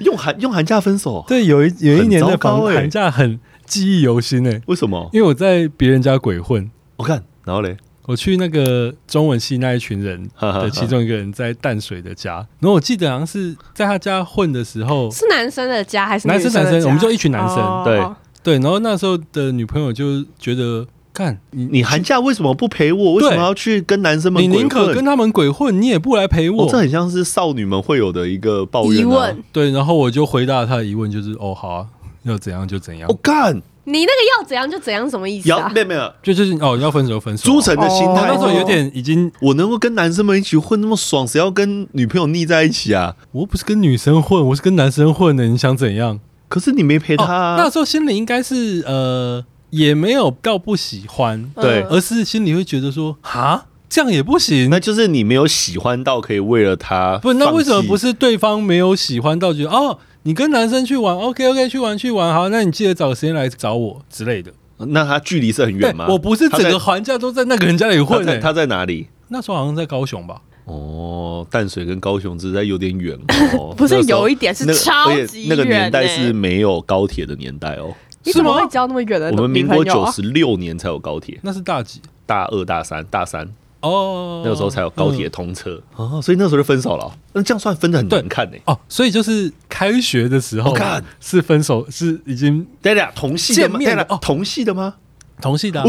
[0.00, 1.24] 用寒用寒假分手？
[1.26, 4.62] 对，有一有一年的寒寒假很记忆犹新诶。
[4.66, 5.10] 为什么？
[5.12, 6.70] 因为我在别人家鬼混。
[6.96, 7.76] 我看，然后嘞。
[8.06, 16.82] 我去那个中文系那一群人的其中一个人在淡水的家，然后我记得好像是在他家混的时候，是男生的家还是男生男生？
[16.86, 18.00] 我们就一群男生，哦、对
[18.42, 18.54] 对。
[18.54, 23.14] 然后那时候的女朋友就觉得，干你你寒假为什么不陪我？
[23.14, 24.42] 为什么要去跟男生们？
[24.42, 26.64] 你宁可跟他们鬼混，你也不来陪我。
[26.64, 29.44] 哦、这很像是少女们会有的一个抱怨、啊、疑问。
[29.52, 31.86] 对，然后我就回答他的疑问，就是哦，好啊，
[32.22, 33.08] 要怎样就怎样。
[33.08, 33.62] 我干、哦。
[33.84, 35.68] 你那个要怎样就怎样，什么意思啊？
[35.74, 37.44] 没有没有，就就是哦，要分手就分手。
[37.44, 43.16] 朱晨的心态、哦、那时候有点已经，我能够跟男生们一起混那么爽，谁要跟女朋友腻在一起啊？
[43.32, 45.46] 我不是跟女生混，我是跟男生混的。
[45.46, 46.20] 你想怎样？
[46.50, 47.56] 可是你没陪他、啊哦。
[47.56, 54.68] 那时候心里应该是呃，也没有到不喜欢，对，而是心里会觉得说，哈，这样也不行。
[54.68, 57.18] 那就是你没有喜欢到可以为了他。
[57.18, 59.98] 不，那为什么不是对方没有喜欢到觉得哦？
[60.24, 64.52] 你跟男生去玩，OK OK，去玩去玩，好，那你记得找个时间来找我之类的。
[64.78, 66.06] 那他距离是很远吗？
[66.08, 68.38] 我不是整个寒假都在那个人家里混的、欸。
[68.40, 69.08] 他在哪里？
[69.28, 70.42] 那时候好像在高雄吧。
[70.70, 73.18] 哦，淡水跟高雄实在有点远
[73.58, 73.74] 哦。
[73.76, 77.92] 不是有一点是超级远、欸那个，那个年代是没有高铁的年代哦。
[78.22, 79.30] 你怎么会交那么远的？
[79.30, 82.00] 我们民国九十六年才有高铁，那是大几？
[82.26, 83.48] 大二、大三、大三。
[83.80, 87.10] 哦，那个时候才有高铁通车哦，所以那时候就分手了。
[87.32, 88.56] 那这样算分的很难看呢？
[88.66, 93.78] 哦，所以就是开学的时候，看是分手，是已经对了，同系的吗？
[94.10, 94.96] 哦，同系的吗？
[95.40, 95.82] 同系的。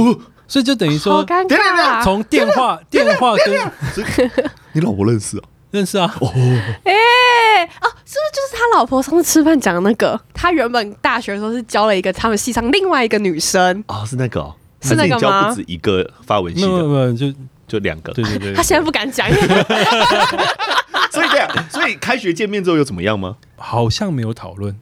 [0.51, 2.03] 所以就等于说，尴尬。
[2.03, 3.55] 从电话 电话跟
[4.73, 5.43] 你老婆认识啊？
[5.71, 6.13] 认识啊？
[6.19, 6.27] 哦，
[6.83, 10.19] 哎，哦，是不是就是他老婆上次吃饭讲的那个？
[10.33, 14.03] 他原本大学的时候是交了一个他们系上另外一个女生啊？
[14.05, 14.53] 是那个？
[14.81, 15.47] 是那个吗？
[15.47, 17.33] 不止一个发文系的，没有没有就。
[17.65, 19.25] 就两个，对对对，他现在不敢讲，
[21.09, 23.37] 所以这样，所以开学见面之后又怎么样吗？
[23.55, 24.77] 好像没有讨论，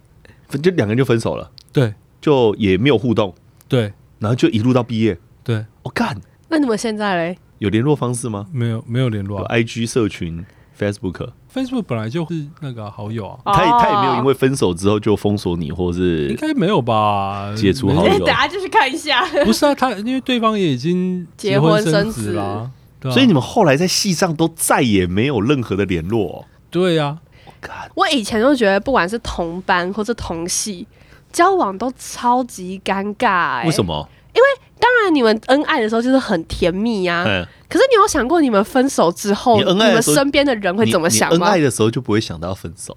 [0.63, 3.35] 就两个人就分手了，对，就也没有互动，
[3.67, 6.15] 对，然后就一路到毕业，对，我干，
[6.49, 7.37] 那你们现在嘞？
[7.59, 8.47] 有联络方式吗？
[8.53, 10.45] 没有，没有联络有，IG 社群
[10.79, 17.53] ，Facebook，Facebook 本来就是那个好友啊，他也他也没有因为分手之后就封锁你，或是应该没有吧？
[17.55, 22.71] 解除好友，等下就去看一下，不是啊，他因为对方也已经结婚生子了。
[23.01, 26.45] 所以你们后来在戏上都再也没有任何的联络哦？
[26.69, 27.17] 对呀，
[27.95, 30.85] 我以前就觉得不管是同班或者同系
[31.31, 33.65] 交往都超级尴尬。
[33.65, 34.07] 为什么？
[34.33, 34.47] 因为
[34.79, 37.23] 当然你们恩爱的时候就是很甜蜜呀。
[37.69, 41.45] 可是你有想过你们分手之后，你们身边的人会怎么想吗？
[41.45, 42.95] 恩爱的时候就不会想到分手。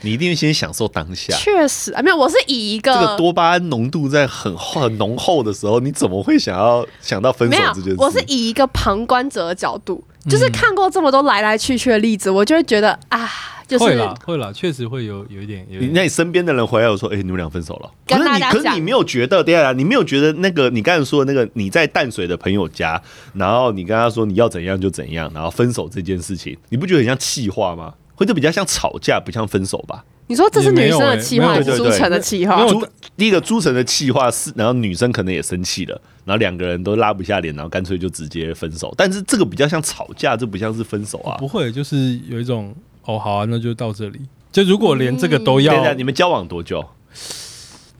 [0.00, 1.34] 你一定先享受当下。
[1.36, 7.96] 确实啊，没有，我是以一个这个多巴胺浓度在很很浓厚的时候，你怎么会想要想到分手这件事？
[7.98, 13.28] 我是以一个旁观者的角度，就是看过这么多来来去去的例子，我就会觉得啊，
[13.68, 15.64] 就是会啦，会啦，确实会有有一点。
[15.68, 17.90] 有一点你那你身边的人回来我说，哎、欸，你们俩分手了？
[18.06, 19.44] 可是你，可是你没有觉得？
[19.44, 23.00] 对啊，你没有觉得那个你刚才说的那个你在淡水的朋友家，
[23.34, 27.92] 然后你跟他说你要怎样就怎样，然后分手这件事情，你不觉得很像气话吗？
[28.14, 30.04] 或者比较像吵架，不像分手吧？
[30.26, 32.66] 你说这是女生的气话，还是朱晨的气话？
[32.66, 38.92] 朱第一个朱晨的气话是，然后女生可能也生气了，然后两个人都拉不下脸，然后干脆就直接分手。
[38.96, 41.36] 但是这个比较像吵架，这不像是分手啊。
[41.38, 42.74] 不会，就是有一种
[43.08, 44.20] 哦，好啊，那就到这里。
[44.52, 46.86] 就如果连这个都要，嗯、你们交往多久？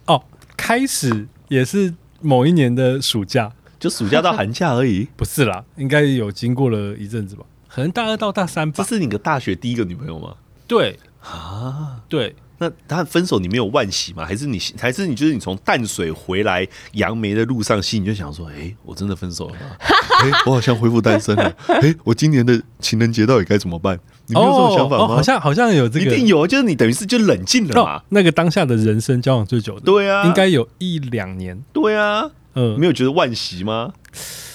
[0.05, 0.23] 哦，
[0.55, 5.09] 开始也是某一年的暑假，就暑假到寒假而已。
[5.17, 7.45] 不是啦，应该有经过了一阵子吧？
[7.69, 8.75] 可能大二到大三吧。
[8.77, 10.35] 这是你的大学第一个女朋友吗？
[10.67, 10.99] 对。
[11.23, 14.25] 啊，对，那他分手你没有万喜吗？
[14.25, 19.61] 还是你还是你就是你从淡水回来杨梅的路上，心里就想说，哎、欸，我真的分手了吗？
[19.79, 21.45] 哎、欸，我好像恢复单身了。
[21.69, 23.99] 哎、欸，我今年的情人节到底该怎么办？
[24.27, 25.05] 你没有这种想法吗？
[25.05, 28.03] 哦哦、好像好像有这个，一定有，就是你等于是就冷静了嘛、哦。
[28.09, 31.63] 那个当下的人生交往最久的，对啊，应该有一两年。
[31.73, 33.93] 对啊，嗯，没有觉得万喜吗？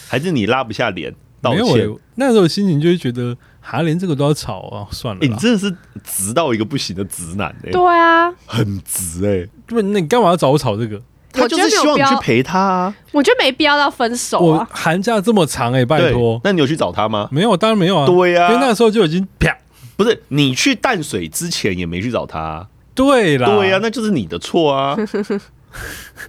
[0.08, 1.64] 还是你拉不下脸道歉？
[1.64, 3.38] 没有，那时候心情就会觉得。
[3.66, 4.84] 还连这个都要吵啊！
[4.92, 7.72] 算了，欸，你真的是直到一个不行的直男哎，欸！
[7.72, 9.50] 对啊，很直哎，欸！
[9.66, 11.02] 不，那你干嘛要找我吵这个？
[11.32, 12.94] 他就是希望你去陪他啊。
[13.14, 14.44] 我觉得没必要到分手啊。
[14.44, 16.42] 我寒假这么长哎、欸，拜托。
[16.44, 17.30] 那你有去找他吗？
[17.32, 18.06] 没有，当然没有啊。
[18.06, 19.58] 对呀、啊，因为那时候就已经啪，
[19.96, 22.68] 不是你去淡水之前也没去找他、啊。
[22.94, 24.98] 对啦，对呀、啊，那就是你的错啊。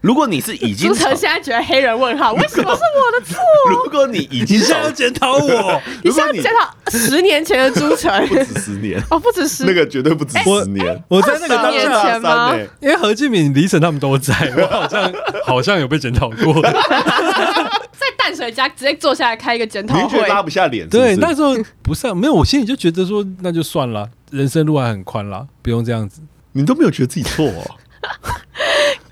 [0.00, 3.38] 如果你是已经，朱晨现在觉得黑人问号，为什么是我的错？
[3.70, 11.02] 如果你已经想要检讨我， 你想要检讨十年前的朱晨，不止十年哦，不止十，那个绝对不止十年。
[11.09, 12.54] 我在那个当下吗？
[12.80, 15.12] 因为何敬敏、李晨他们都在， 我好像
[15.46, 16.62] 好像有被检讨过。
[17.94, 20.88] 在淡水家直接坐下来开一个检讨会，拉不下脸。
[20.88, 26.20] 对，那时候不是没有，我心里就觉得说，那就算了，人生路还很宽啦，不用这样子。
[26.52, 27.76] 你都没有觉得自己错哦。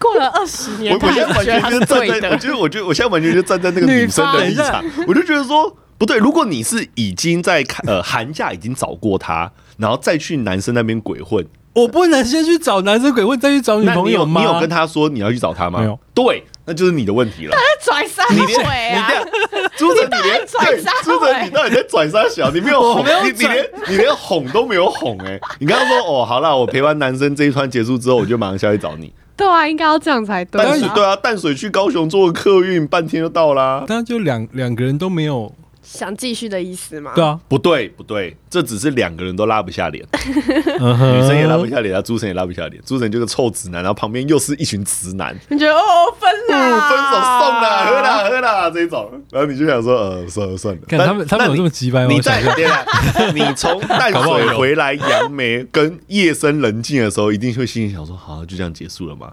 [0.02, 6.18] 过了二十年，我我现在完全就是站在，我觉得我觉得我现在完全就站在那个女生的立场，我就觉得说不对。
[6.18, 14.40] 如果你是已经在呃寒假已经找过他，然后再去男生那边鬼混，我不能先去找男生鬼混，再去找女朋友吗？
[14.40, 15.78] 你有跟他说你要去找他吗？
[15.78, 15.98] 没有。
[16.14, 17.56] 对，那就是你的问题了。
[17.56, 18.22] 他在拽啥？
[18.30, 20.90] 你连你朱哲，你连拽啥？
[21.02, 22.50] 朱哲，你到底在拽啥小？
[22.50, 25.40] 你没有哄，你你连 你连哄都没有哄哎！
[25.58, 29.10] 你刚刚说哦，好了，我陪完男生这一团结束之后，我就马上下去找你。
[29.36, 30.62] 对啊，应该要这样才对。
[30.62, 33.84] 淡水对啊，淡水去高雄坐客运，半天就到啦。
[33.86, 37.12] 但就两两个人都没有想继续的意思吗？
[37.14, 42.80] 对啊，不对不对，这只是两个人都拉不下脸， 女生也拉不下脸，啊，朱晨也拉不下脸。
[42.86, 45.82] 朱晨就是个臭直男，然后旁边又是一群直男，你觉得哦，
[46.18, 50.80] 分了，分手送了，喝啦喝啦这种，然后你就想说呃，算了算了。
[50.86, 52.12] 看他们他们有这么机掰吗？
[52.12, 52.40] 你在
[53.34, 59.32] 你从淡水回来杨梅跟夜深人静的时候，一定会心里想说，好，就这样结束了吗？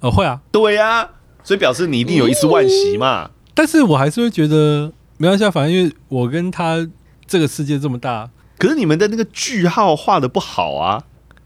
[0.00, 1.06] 哦，会啊，对呀，
[1.44, 3.30] 所以表示你一定有一丝惋惜嘛。
[3.52, 6.88] 但是我还是会觉得没关系，反正因为我跟他
[7.26, 11.02] 这个世界这么大，可是你们的那个句号画的不好啊。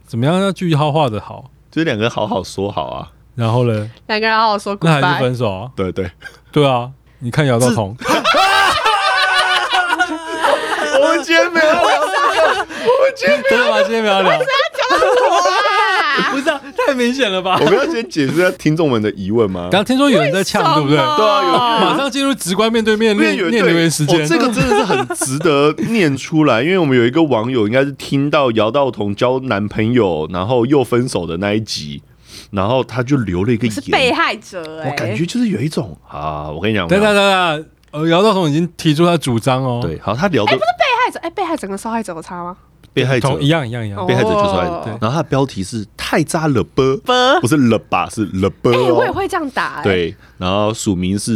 [0.06, 1.50] 怎么样让句号画的好？
[1.72, 3.10] 就是两个人好好说好啊。
[3.34, 3.90] 然后呢？
[4.06, 5.70] 两个人好好说，那还是分手啊？
[5.74, 6.08] 对对
[6.52, 6.88] 对啊！
[7.18, 7.96] 你看姚道彤，
[11.00, 13.82] 我们今天没有聊， 我们今天真的吗？
[13.82, 14.38] 今天没有聊？
[16.32, 17.58] 不是啊，太明显了吧？
[17.60, 19.68] 我们要先解释一下听众们的疑问吗？
[19.70, 20.96] 刚刚听说有人在呛，对不对？
[20.96, 24.26] 对啊，有，马上进入直观面对面念念留言时间。
[24.26, 32.02] 这个真的是很值得念出来，因为我们有一个网友应该是听到姚道彤交男朋友，然后又分手的那一集。
[32.50, 42.56] 然后他就留了一个言，是被害者我感觉就是有一种啊，我跟你讲，等等等等，呃，姚道彤已经提出他主张哦，对，好，他聊的，哎，不是被害者，哎，被害者跟受害者有差吗？
[42.94, 44.98] 被害者一样一样一样，被害者就是受害者。
[45.00, 46.96] 然后他的标题是太渣了啵，
[47.40, 48.72] 不是了吧，是了啵。
[48.72, 49.82] 哎，我也会这样打。
[49.82, 51.32] 对，然后署名是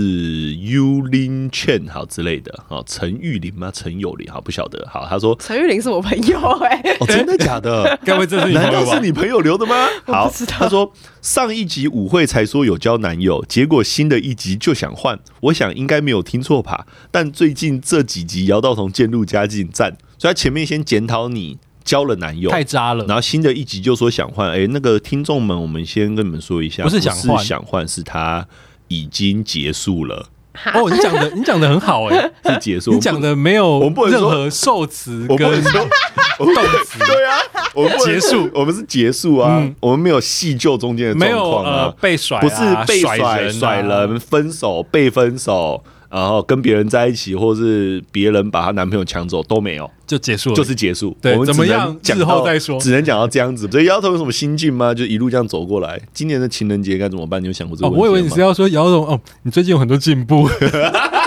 [0.55, 3.73] Yulin Chen 好之类的，好陈玉林吗？
[3.75, 4.87] 陈友林好不晓得。
[4.89, 7.99] 好，他说陈玉林是我朋友 哎，哦，真的假的？
[8.07, 9.89] 该不会这是难道是你朋友留的吗？
[10.07, 16.87] 好，他说上一集舞会才说有交男友，结果新的一集就想换，我想应该没有听错吧？
[17.11, 19.97] 但最近这几集姚道彤渐入佳境，赞。
[20.19, 28.47] 所以他前面先检讨你交了男友太渣了，然后新的一集就说想换，哎，那个听众们，我们先跟你们说一下，不是想换，想换是他
[28.89, 30.29] 已经结束了。
[30.75, 37.39] 哦，你讲的 你讲的很好，哎，是结束，你讲的没有，我们不能任何受词跟动词，对啊，
[37.75, 45.83] 我们结束，我们是结束啊，我们没有细究中间的状况啊，被甩，不是被甩甩人，分手被分手。
[46.11, 51.17] 然后跟别人在一起，或是别人把她男朋友抢走都没有，就结束了，就是结束。
[51.21, 51.95] 对，怎么样？
[52.03, 53.69] 之后再说，只能讲到这样子。
[53.71, 54.95] 所以姚总有什么心境吗？
[54.95, 56.01] 就一路这样走过来。
[56.13, 57.43] 今年的情人节该怎么办？
[57.43, 58.03] 你有想过这个问题吗？
[58.03, 60.49] 我以为你是要说姚总哦，你最近有很多进步。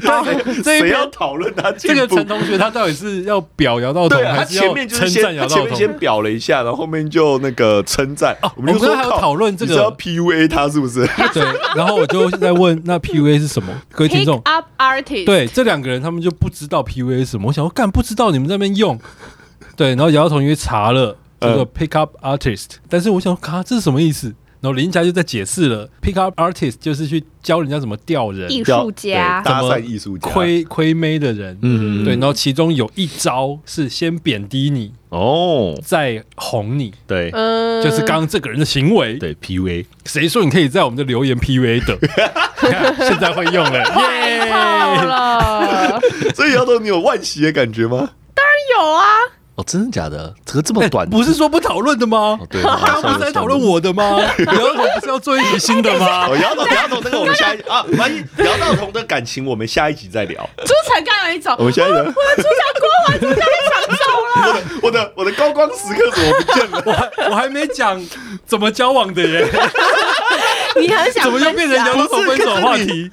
[0.62, 5.56] 谁要讨论他这个陈同学，他到底是要表姚道彤，还是要称赞姚道彤？
[5.56, 8.36] 前面先表了一下，然后后面就那个称赞。
[8.56, 11.06] 我们刚刚还有讨论这个，是要 PUA 他是不是？
[11.34, 11.42] 对。
[11.74, 13.72] 然后我就在问，那 PUA 是什么？
[13.92, 17.48] 各位听众 Up artist，对，这两个人他们就不知道 PUA 是什么。
[17.48, 18.98] 我想说，干不知道你们在那边用。
[19.76, 24.34] 对，然后姚道彤因为查了这个 Pick Up Artist，但是我想说，啊，这是什么意思？
[24.62, 32.14] 然后林家就在解释了，pick up artist 就是去教人家怎么钓人，艺术家，搭讪艺术家，亏亏妹的人，嗯，对。
[32.14, 37.32] 然后其中有一招是先贬低你，哦，再哄你，对，
[37.82, 39.84] 就是刚刚这个人的行为，对，PUA。
[40.04, 41.98] 谁说你可以在我们的留言 PUA 的？
[43.04, 44.46] 现在会用了， 耶！
[45.04, 46.00] 了。
[46.36, 48.10] 所以姚导，你有万喜的感觉吗？
[48.32, 49.04] 当然有啊。
[49.54, 50.34] 哦，真的假的？
[50.46, 52.38] 这个这么短，不是说不讨论的吗？
[52.48, 54.18] 对，刚刚不是在讨论我的吗？
[54.38, 56.26] 姚道彤不是要做一集新的吗？
[56.28, 60.48] 哦，姚总姚道彤，那个我们下一啊，万一姚道彤的感情，我们下一集再聊。
[60.56, 66.82] 朱晨刚有一种，我们下一集，我的朱家国王朱家被抢走了， 我的我的高光时刻怎么不见了？
[66.86, 68.02] 我还我还没讲
[68.46, 69.46] 怎么交往的耶。
[70.80, 73.10] 你很想怎么又变成杨总分手话题？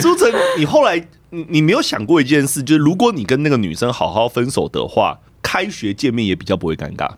[0.00, 5.18] 朱晨，你后来你你没有想过一件事，就是如果你跟那个女生好好分手的话，
[5.52, 7.10] 开学见面也比较不会尴尬。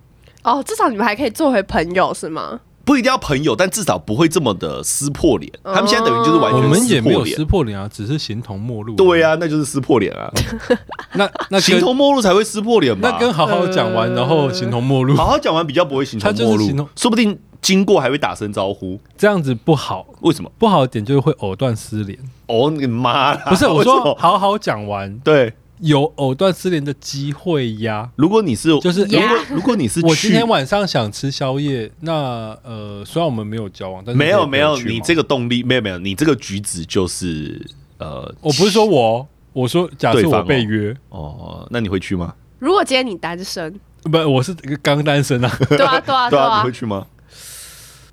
[0.43, 2.61] 哦，至少你们还可以做回朋友，是吗？
[2.83, 5.53] 不一定要朋友，但至少不会这么的撕破脸。
[5.63, 8.95] 他们现在等于就是完全撕破脸，我们也没有撕破脸啊，只是形同陌路。
[8.95, 10.33] 对啊，那就是撕破脸啊。
[11.13, 13.11] 那那形同陌路才会撕破脸嘛。
[13.11, 18.99] 那跟好好讲完，然后形同陌路，好好讲完比较不会形同陌路，说不定经过还会打声招呼。
[19.19, 20.51] 这样子不好，为什么？
[20.59, 22.19] 不好的点就是会藕断丝连。
[22.47, 23.37] 哦，你妈！
[23.37, 25.53] 不是我说，好好讲完，对。
[25.83, 28.09] 有藕断丝连的机会呀！
[28.15, 37.61] 如果你是，就是如果如果你是，我今天晚上想吃宵夜，那呃，虽然我们没有交往，但是没有没有，你这个动力没有没有，你这个举止就是
[37.99, 42.33] 呃，我不是说我，我说假设我被约哦，那你会去吗？
[42.61, 43.75] 如果今天你单身，
[44.05, 47.05] 不，我是刚单身啊，对啊对啊 对啊，你会去吗？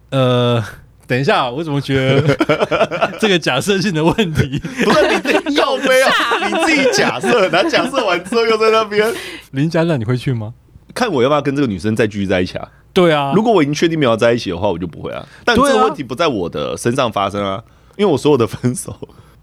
[0.10, 0.64] 呃。
[1.10, 4.60] 等一下，我怎么觉得 这个假设性的问题？
[4.86, 6.12] 不是你自己要飞啊？
[6.48, 9.12] 你自己假设，然后假设完之后又在那边。
[9.52, 10.54] 林家那你会去吗？
[10.94, 12.70] 看我要不要跟这个女生再继续在一起啊？
[12.94, 15.28] 对啊，如果我已经确定没有在一起的话，我就不会啊。
[15.44, 17.64] 但这个问题不在我的身上发生啊，
[17.98, 18.96] 因为我所有的分手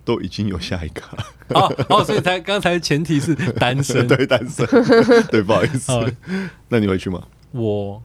[0.05, 1.25] 都已经有下一个了。
[1.49, 4.65] 哦哦，所以才刚才前提是单身， 对单身，
[5.33, 5.93] 对，不好意思。
[6.69, 7.23] 那你会去吗？
[7.51, 8.01] 我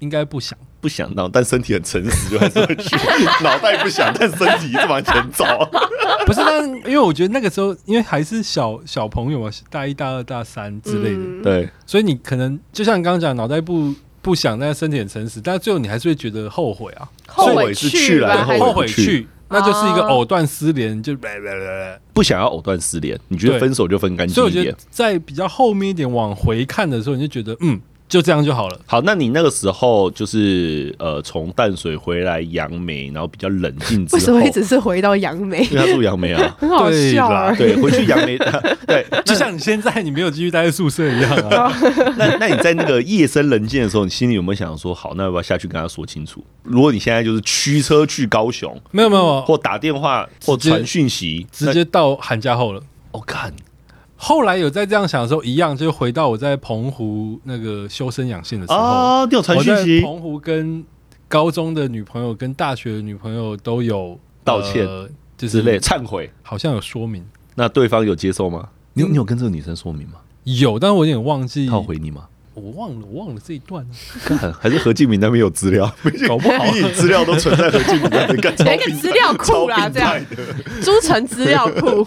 [0.00, 0.58] 应该不想。
[0.80, 2.96] 不想到，但身体很诚实，就还是会去。
[3.42, 5.44] 脑袋不想，但身体一直往前走。
[6.24, 17.08] 不是，但因为我觉得那个时候，因为还是小小朋友嘛，大一、大二、大三之类的，嗯、对，所以你可能就像你刚刚讲，脑袋不不想，但身体很诚实，但是最后你还是会觉得后悔啊。
[17.26, 21.16] 后悔是去来后悔去，那就是一个藕断丝连，就
[22.12, 23.18] 不想要藕断丝连。
[23.28, 24.52] 你觉得分手就分干净一点？
[24.52, 27.80] 所以我觉得在比较后面一点往回看的时候，你就觉得嗯。
[28.08, 28.80] 就这样就好了。
[28.86, 35.58] 好，那你那个时候就是呃，从淡水回来杨梅，然后比较冷静之后，为什么一直是回到杨梅？
[35.64, 37.54] 因为他住杨梅啊， 很好笑啊。
[37.54, 38.38] 对，回去杨梅，
[38.86, 41.72] 对， 就像你现在你没有继续待在宿舍一样啊。
[42.16, 46.42] 那那你在那个夜深人静的时候，你心里有没有想说，好，那要不要下去跟他说清楚？
[46.62, 52.82] 如果你现在就是驱车去高雄，没有没有，或打电话或传讯息，直接到寒假后了。
[53.12, 53.52] 我看。
[54.20, 60.00] 后来有在这样想的时候，一样就回到我在澎湖那个修身养性的时候啊，你有传讯息。
[60.00, 60.84] 澎湖跟
[61.28, 64.86] 高中的女朋友跟大学的女朋友都有道歉，
[65.36, 67.24] 就是类忏悔，好像有说明。
[67.54, 68.68] 那对方有接受吗？
[68.92, 70.14] 你有你有跟这个女生说明吗？
[70.42, 71.68] 有，但是我有点忘记。
[71.68, 72.26] 他回你吗？
[72.58, 73.86] 我忘了，我忘了这一段。
[74.60, 75.86] 还是何敬明那边有资料，
[76.26, 80.14] 搞不好你资料都存在何敬明那边， 有一个资料库啦，这样。
[80.82, 82.06] 诸城资料库，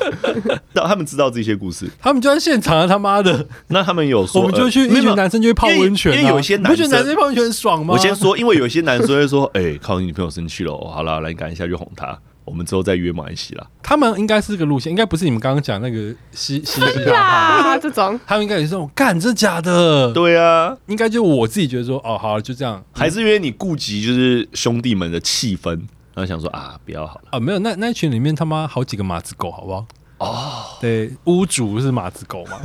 [0.73, 2.87] 让他们知道这些故事，他们就在现场啊！
[2.87, 7.93] 他妈的，那他们有说，我们就去一群男生就去泡温泉，因为有一些男生男生泡温泉很爽吗？
[7.93, 13.67] 我先说，因为有一些男生会说：“哎，靠你女朋友生气了，好了，来你赶一下去哄她。”我们之后再约马来西亚。
[13.83, 18.19] 他们应该是个路线，应该不是你们刚刚讲那个西 西西啊这种。
[18.25, 20.11] 他们应该也是这种，干这假的？
[20.13, 22.83] 对啊，应该就我自己觉得说，哦，好了，就这样。
[22.93, 25.69] 还是因为你顾及就是兄弟们的气氛，
[26.13, 29.85] 然后想说啊，不要好了啊，没有，那那群里面他妈好几个马子狗，好不好？
[30.21, 32.59] 哦，对，屋主是马子狗嘛？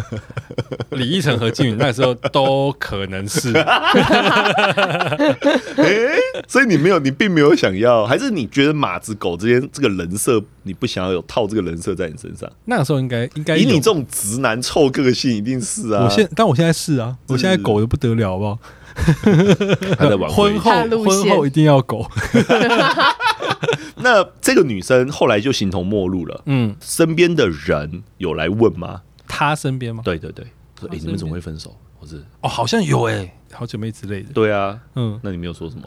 [0.92, 3.50] 李易成和金宇那时候都可能是。
[3.56, 3.74] 哎、
[5.76, 12.46] 欸，所以你没有，你并没有想要，还是你觉得马子狗之间这个人设，你不想要有套这个人设在你身上？
[12.66, 16.04] 那个时候应该应该以你这种直男臭个性，一定是啊。
[16.04, 18.58] 我现但我现在是啊，我现在狗的不得了，好不好？
[20.28, 20.70] 婚后
[21.04, 22.06] 婚后一定要狗。
[23.96, 26.42] 那这个女生后来就形同陌路了。
[26.46, 29.02] 嗯，身边的人有来问吗？
[29.26, 30.02] 她身边吗？
[30.04, 30.44] 对对对，
[30.78, 31.74] 说哎，你们怎么会分手？
[31.98, 34.32] 或是哦，好像有哎，好姐妹之类的。
[34.32, 35.82] 对啊，嗯，那你没有说什么？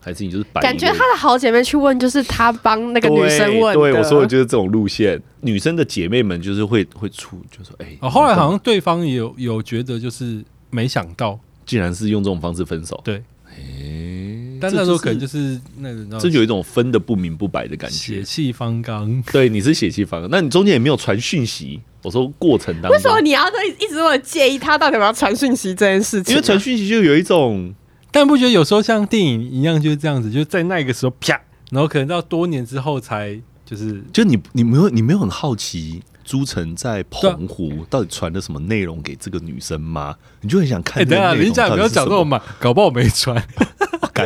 [0.00, 3.74] 还是你就是感觉她的好姐妹去问，就是她帮那个女生问。
[3.74, 13.00] 对，我说的就是这种路线，女生的姐妹们就是会会出，就说哎，哦，后来好像对方也有有觉得，就是没想到，竟然是用这种方式分手。
[13.04, 14.23] 对，哎。
[14.64, 19.22] 但那时候可能就是那个，这有一种分的不明不白的感觉，血气方刚。
[19.30, 21.80] 对，你是血气方刚，那你中间也没有传讯息。
[22.02, 23.46] 我说过程当中，为什么你要
[23.78, 26.34] 一直那么介意他到底有没有传讯息这件事情？
[26.34, 27.74] 因为传讯息就有一种，
[28.10, 31.40] 但不觉得有时候像电影一样就是这样子，就在那个时候啪，
[31.70, 36.02] 然后可能到多年之后才就是，就你你没有你没有很好奇。
[36.26, 40.16] 朱晨在澎湖到底传了什么内容给这个女生吗？
[40.40, 41.06] 你就很想看。
[41.06, 43.36] 等下，人家不要讲这种嘛，搞不好我没传。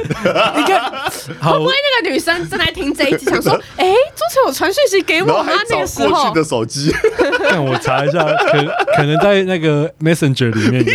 [0.03, 0.91] 你看，
[1.53, 6.95] 会不会那个女生正在听这一集，想说：“哎，朱晨有传讯息给我吗？”那个时候，过去的手机，
[7.51, 8.65] 让我查一下，可
[8.97, 10.93] 可能在那个 Messenger 里面有。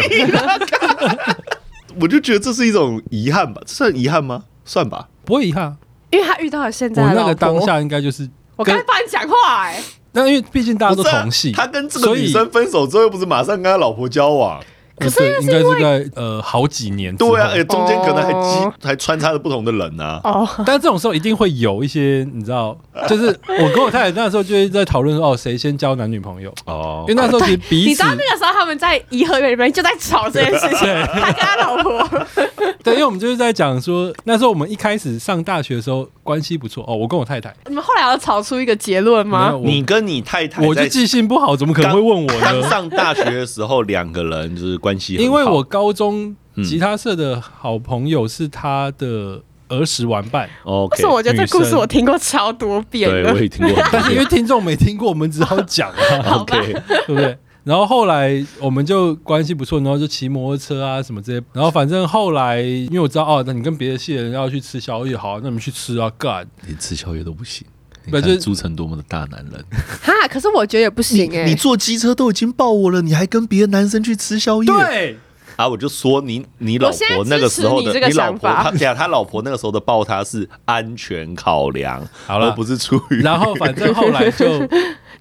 [2.01, 4.43] 我就觉得这是一种遗憾吧，这算遗憾吗？
[4.65, 5.75] 算吧，不会遗憾。
[6.09, 14.63] 因为他遇到了现在我那个当下应该就是我刚才帮你讲话哎、欸，那因为毕竟大家都同系，他跟这个女生分手之后又不是马上跟他老婆交往。
[14.97, 20.19] 可是应该是在呃好几年，对啊，中间可能还还还穿插着不同的人呢。
[20.23, 22.77] 哦，但这种时候一定会有一些，你知道，
[23.09, 26.53] 就是我跟我太太那时候就是在讨论说，哦，谁先交男女朋友？
[26.65, 32.07] 哦，因为那时候其实彼此，你知道那个时候他们在颐和园里面就在吵这件事情，他跟他老婆，
[32.83, 36.83] 对，因为我们就是在讲说，那时候我们一开始上大学的时候关系不错。
[36.87, 39.53] 哦，我跟我太太，你们后来要吵出一个结论吗？
[39.63, 42.69] 你跟你太太，我就记性不好，怎么可能会问我呢？
[42.69, 45.63] 上大学的时候，两个人就是关系，因为我。
[45.63, 50.47] 高中吉他社的好朋友是他的儿时玩伴。
[50.63, 53.09] 哦，可是我觉得这故事我听过超多遍。
[53.09, 53.75] 对，我也听过。
[53.91, 56.37] 但是因为听众没听过，我们只好讲啊。
[56.37, 56.73] OK，
[57.07, 57.35] 对不对？
[57.63, 61.43] 然后后来我们就关系不错，然后就骑摩托车啊什么这些。
[61.53, 67.65] 然后反正后来，因为我知道哦，那你跟别的系的人要去吃宵夜，好，那我们去吃啊，干，连吃宵夜都不行。
[68.05, 69.65] 你看朱成多么的大男人
[70.01, 70.27] 哈！
[70.29, 71.45] 可是我觉得也不行哎。
[71.45, 74.67] 你坐机车都已经抱我了，你还跟别的男生去吃宵夜？
[74.67, 75.17] 对。
[75.55, 75.67] 啊！
[75.67, 83.21] 我就说你，你老婆那个时候的，你，你老婆他俩他老婆那个时候的抱他是安全考量，好了，不是出于。
[83.21, 84.67] 然后反正后来就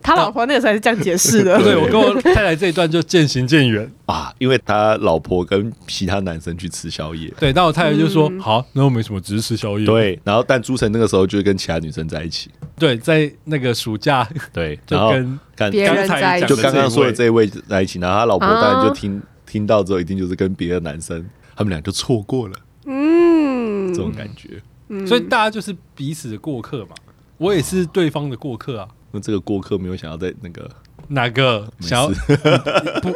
[0.02, 1.56] 他老婆那个时候是这样解释的。
[1.62, 7.32] 对，我跟我太太这一段就渐行渐远啊，因为他老婆跟其他男生去吃宵夜。
[7.38, 12.50] 对，那我太太就说：“嗯、好，那我没什么，只是吃宵夜。”对，然后但朱晨那个时候就跟其他女生在一起。
[12.76, 19.18] 对，在那个暑假，对， 就跟刚才就刚刚说的这一位在一起，然后他老婆当然就听。
[19.18, 21.22] 啊听到之后，一定就是跟别的男生，
[21.54, 22.54] 他们俩就错过了，
[22.86, 26.94] 嗯，这种感觉，嗯，所以大家就是彼此的过客嘛。
[27.36, 28.88] 我也是对方的过客啊。
[29.12, 30.68] 那这个过客没有想要在那个
[31.08, 31.66] 哪个？
[31.80, 32.08] 想要？
[33.00, 33.12] 不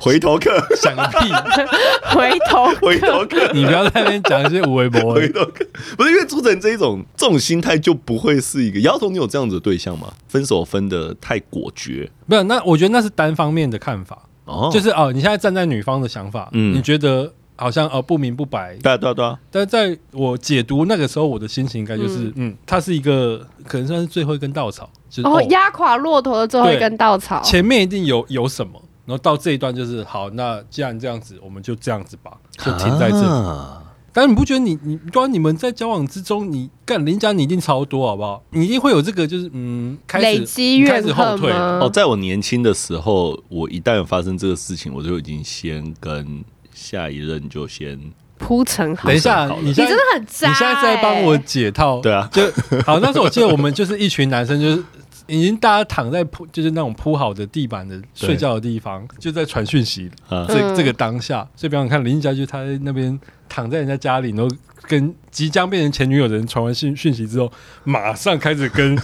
[0.00, 0.50] 回头客。
[0.76, 1.32] 想个屁，
[2.14, 5.14] 回头回头客，你不要在那边讲一些无微博。
[5.14, 5.64] 回头客，
[5.96, 10.12] 不是因为朱晨这一种这种心态就不会是一个姚童，你有这样子的对象吗？
[10.28, 14.22] 分手分的太果决，没有，那我觉得那是单方面的看法。
[14.44, 19.36] 哦，就是哦，你现在站在女方的想法，嗯，你觉得好像哦不明不白，对对对。
[19.50, 24.88] 但是在我解读那个时候，我的心情应该就是，嗯，嗯，它是一个可能算是最后一根稻草，
[25.22, 33.26] 就是哦，压垮骆驼的最后一根稻草，前面一定有有什么，然后到这一段就是好，那既然这样子，我们就这样子吧，就停在这里。
[33.26, 33.82] 啊
[34.18, 38.42] 但你不觉得你你当你们在交往之中，你干人家你一定超多好不好？
[38.48, 41.90] 你一定会有这个就是嗯，开始累积开始后退哦。
[41.92, 46.42] 在我年轻的时候，我一旦有发生这个事情，我就已经先跟
[46.72, 48.00] 下一任就先
[48.38, 49.06] 铺成好。
[49.06, 52.00] 等一下，你你真的很渣、欸，你现在在帮我解套。
[52.00, 52.42] 对啊，就
[52.86, 52.98] 好。
[53.00, 54.82] 那时候我记得我们就是一群男生，就是。
[55.26, 60.10] 已经大家躺在铺，就是那种铺好的地板的睡觉的地方，就在传讯息。
[60.28, 63.18] 啊这这个当下，所以比方看林家就他在那边
[63.48, 64.48] 躺在人家家里，然后
[64.82, 67.50] 跟即将变成前女友的人传完讯讯息之后，
[67.84, 68.96] 马上开始跟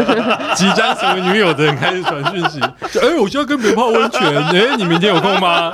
[0.54, 2.60] 即将成为女友的人开始传讯息。
[2.92, 5.72] 就哎，我就要跟别人泡温泉，哎，你明天有空吗？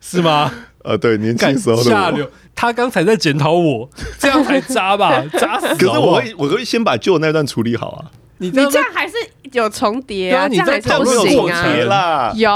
[0.00, 0.52] 是吗？
[0.82, 2.28] 呃，对，年轻时候下流。
[2.54, 3.88] 他刚才在检讨我，
[4.18, 5.22] 这样才渣吧？
[5.32, 5.66] 渣死！
[5.74, 8.10] 可是我会，我会先把旧那段处理好啊。
[8.38, 9.14] 你这样还是
[9.52, 10.46] 有重叠啊？
[10.46, 12.32] 你在讨论有重叠啦？
[12.34, 12.50] 有，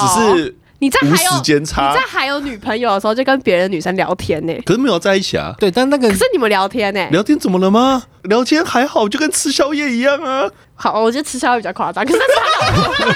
[0.00, 0.06] 只
[0.36, 1.92] 是你在还有时间差。
[1.92, 4.52] 你在还有女朋友的时候就跟别人女生聊天呢？
[4.64, 5.54] 可是没有在一起啊。
[5.58, 7.06] 对，但那个可是你们聊天呢？
[7.10, 8.02] 聊天怎么了吗？
[8.24, 10.50] 聊天还好，就跟吃宵夜一样啊。
[10.74, 12.04] 好，我觉得吃宵夜比较夸张。
[12.04, 12.24] 可是他
[12.66, 13.14] 老婆 不是，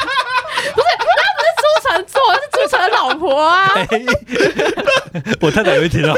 [0.74, 3.68] 那不是朱晨做，是朱晨的老婆啊。
[5.40, 6.14] 我太太会听到。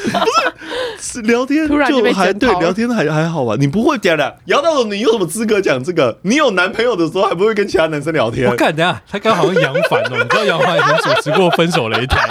[0.00, 0.08] 不
[1.00, 3.56] 是聊天，突然就还对聊天还还好吧？
[3.58, 6.18] 你不会讲的，姚道总，你有什么资格讲这个？
[6.22, 8.48] 你有男朋友的时候还不会跟其他男生聊天？
[8.50, 12.28] 我讲，等下，他刚好像杨凡哦，你知道杨凡以前主持过分手擂台，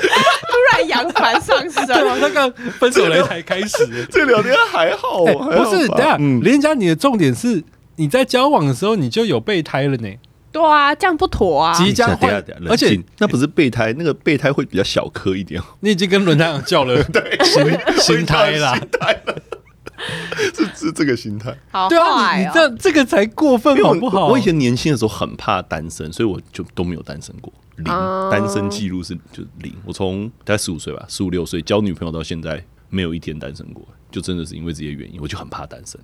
[0.00, 5.86] 突然杨凡上身， 对啊，他刚分手擂台开始， 这个聊天还好，欸、还好不是？
[5.88, 7.62] 等下，嗯，林家，你的重点是
[7.96, 10.08] 你在交往的时候你就有备胎了呢。
[10.52, 11.72] 对啊，这样不妥啊！
[11.74, 15.60] 即将换，而且那不是备胎，那个备胎会比较小颗一点。
[15.80, 17.64] 你已经跟轮胎长叫了， 对，新
[18.00, 18.78] 新胎啦，
[20.54, 21.56] 是是这个心态。
[21.70, 24.28] 好，对啊，你这这个才过分好不好？
[24.28, 27.86] 我以前年轻的时候很怕单身，所以我就都没有单身过，零
[28.30, 29.72] 单身记录是就零。
[29.86, 35.98] 我从大概十五岁吧，十五六岁交女朋友到现在，没有一天单身过，就真的是因为这些原因，我就很怕单身。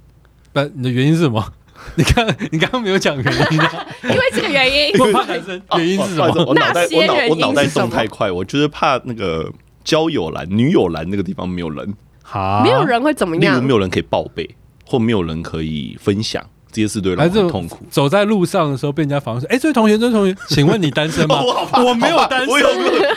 [0.55, 1.53] 那你的原因是什么？
[1.97, 3.87] 你看，你刚刚没有讲原因啊？
[4.05, 5.61] 因为这个原因， 我怕男生。
[5.77, 6.45] 原因是什么？
[6.47, 9.51] 我脑袋，我脑，我脑袋动太快，我就是怕那个
[9.85, 11.95] 交友栏、女友栏那个地方没有人。
[12.23, 13.55] 好，没有人会怎么样？
[13.55, 14.49] 例如没有人可以报备，
[14.87, 17.87] 或没有人可以分享，这些事对让我很痛苦。
[17.91, 22.69] 走在路上的时候被人家访问说：“哎、欸，这位同学，这位同学，请问你单身吗？”我好怕，我没有单身，我有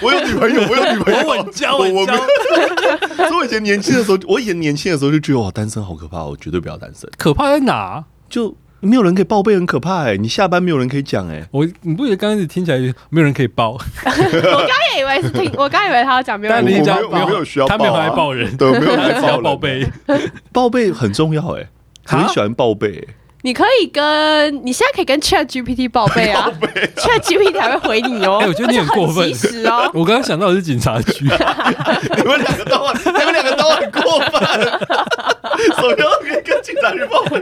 [0.02, 2.16] 我有女朋友，我有女朋友，我稳交，我稳交。
[3.18, 7.10] 所以我以前年轻的时候，我以前年轻的时候就觉得哇，单身好可怕，我绝对不要单身。
[7.18, 8.04] 可怕在哪？
[8.32, 8.56] 就。
[8.84, 10.18] 没有人可以报备，很可怕哎！
[10.18, 11.48] 你下班没有人可以讲哎。
[11.52, 12.80] 我你不觉得刚开始听起来
[13.12, 13.74] 没有人可以报？
[13.74, 13.78] 我
[14.10, 19.88] 刚也以为是听， 我刚以为他要讲没有人可以报，没有没有需要，他没有来报人，对，没有来报报备，
[20.52, 21.70] 报备很重要哎，
[22.12, 23.08] 我很喜欢报备。
[23.44, 26.48] 你可以跟你现在可以跟 Chat GPT 报备啊
[26.96, 28.38] ，Chat GPT 还会回你哦。
[28.40, 29.32] 哎，我觉得你很过分
[29.66, 29.90] 哦。
[29.96, 34.80] 我刚刚想到的是警察局， 你们两个都很，你们两个都很过分。
[35.82, 37.40] 首先可以跟警察去报备，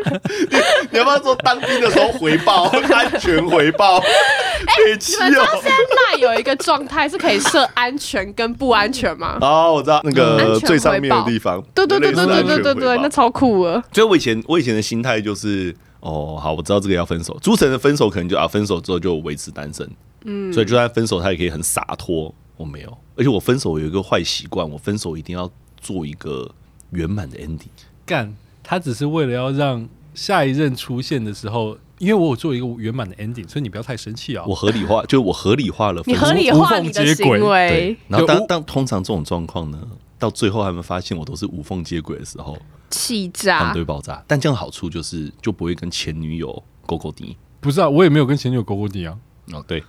[0.50, 0.58] 你
[0.91, 3.97] 你要不要说当兵的时候回报，安全回报？
[3.97, 9.38] 哎，你们知道现在有一个状态是可以设安全跟不安全吗？
[9.41, 13.84] 哦，我知道那个最上面的地方，对对对对对对对对，那超酷了。
[13.91, 15.76] 所以我以前我以前的心态就是。
[16.02, 17.38] 哦，好，我知道这个要分手。
[17.41, 19.86] 朱晨的分手可能就啊，分手之后就维持单身，
[20.24, 22.34] 嗯，所以就算分手，他也可以很洒脱。
[22.56, 26.50] 我没有，而且我分手有一个坏习惯，我分手一定要做一个
[26.91, 27.68] 圆满的 ending。
[28.10, 34.43] 干，他只是为了要让下一任出现的时候，因为我有做一个圆满的 ending，所以你不要太生气啊。
[34.47, 37.70] 我合理化，就是我合理化了你合理化你的行为。
[37.70, 39.80] 对，然后当当通常这种状况呢，
[40.18, 42.57] 到最后他们发现我都是无缝接轨的时候。
[42.89, 44.24] 气炸，对爆炸。
[44.26, 47.38] 但这样好处就是，就不会跟前女友勾勾滴。
[47.60, 49.16] 不是啊，我也没有跟前女友勾勾滴啊。
[49.51, 49.84] 哦，对，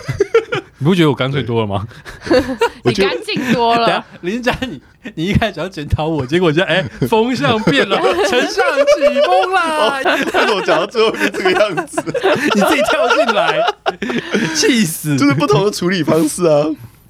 [0.78, 1.86] 你不觉得我干脆多了吗？
[2.84, 4.04] 你干净多了。
[4.20, 4.80] 林佳，你
[5.14, 7.96] 你一开始要检讨我，结果就哎，风向变了，
[8.28, 10.00] 丞相起风啦。
[10.32, 12.02] 但是我讲到最后变这个样子？
[12.54, 13.58] 你自己跳进来，
[14.54, 15.16] 气死！
[15.16, 16.66] 就是不同的处理方式啊。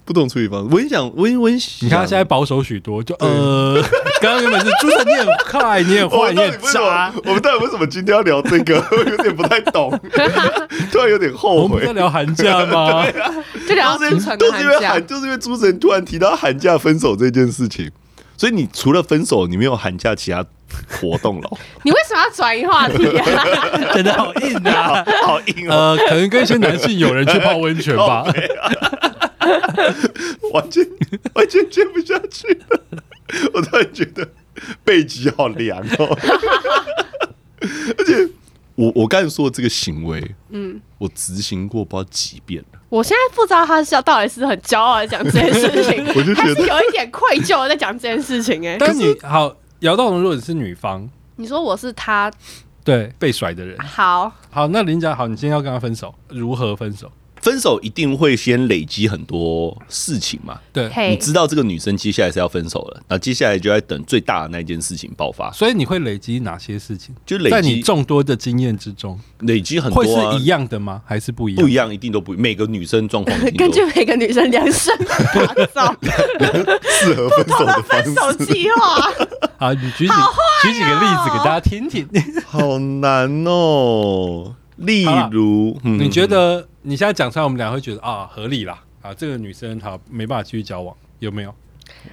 [0.07, 3.83] 不懂处理方式，我跟你讲，我我你看他现在保守许多，就呃，
[4.23, 7.13] 刚刚原本是朱晨，你很快，你很坏， 你很渣。
[7.25, 8.77] 我们到底为什么今天要聊这个？
[8.93, 9.91] 我有点不太懂，
[10.93, 11.75] 突然有点后悔。
[11.75, 13.05] 我们在聊寒假吗？
[13.69, 17.91] 就聊朱晨都是因为寒，就是因为朱晨突然提到寒假分手这件事情，
[18.37, 20.45] 所以你除了分手，你没有寒假其他
[20.89, 21.51] 活动了？
[21.83, 23.25] 你为什么要转移话题啊？
[23.93, 28.25] 真的好硬啊，好硬呃，可能跟一些男性友人去泡温泉吧。
[30.53, 30.87] 完全
[31.35, 32.81] 完全接不下去了，
[33.55, 34.29] 我突然觉得
[34.85, 36.19] 背脊好凉哦。
[37.99, 38.29] 而且
[38.75, 42.79] 我我刚才说的这个行为，嗯，我执行过不知道几遍了。
[42.89, 48.67] 我现在不知道他是要到底是很骄傲的讲这件事情，我就觉得有一点愧疚在讲这件事情。
[48.67, 52.31] 哎，但是你好，姚道荣如果你是女方，你说我是他
[52.85, 57.11] 对被甩的人，好好，那林家好，你今天要跟他分手，如何分手？
[57.47, 60.59] 分手一定会先累积很多事情嘛？
[60.73, 65.49] 对，你知道这个女生接下来是要分手了，那接下来就在等最大的那件事情爆发。
[65.53, 67.15] 所以你会累积哪些事情？
[67.25, 71.01] 就累积在你众多的经验之中，累积很多、啊、会是一样的吗？
[71.07, 71.63] 还是不一样？
[71.63, 72.33] 不一样，一定都不。
[72.33, 75.97] 每个女生状况根据 每个女生量身打造
[76.83, 79.09] 适合分手的分手计划。
[79.57, 82.09] 好，你举几、哦、举几个例子给大家听听。
[82.45, 84.57] 好难哦。
[84.77, 91.55] 例如，嗯、你觉得你现在讲出来，我们俩会觉得啊合理啦啊，这个女生她没办法继续交往，有没有？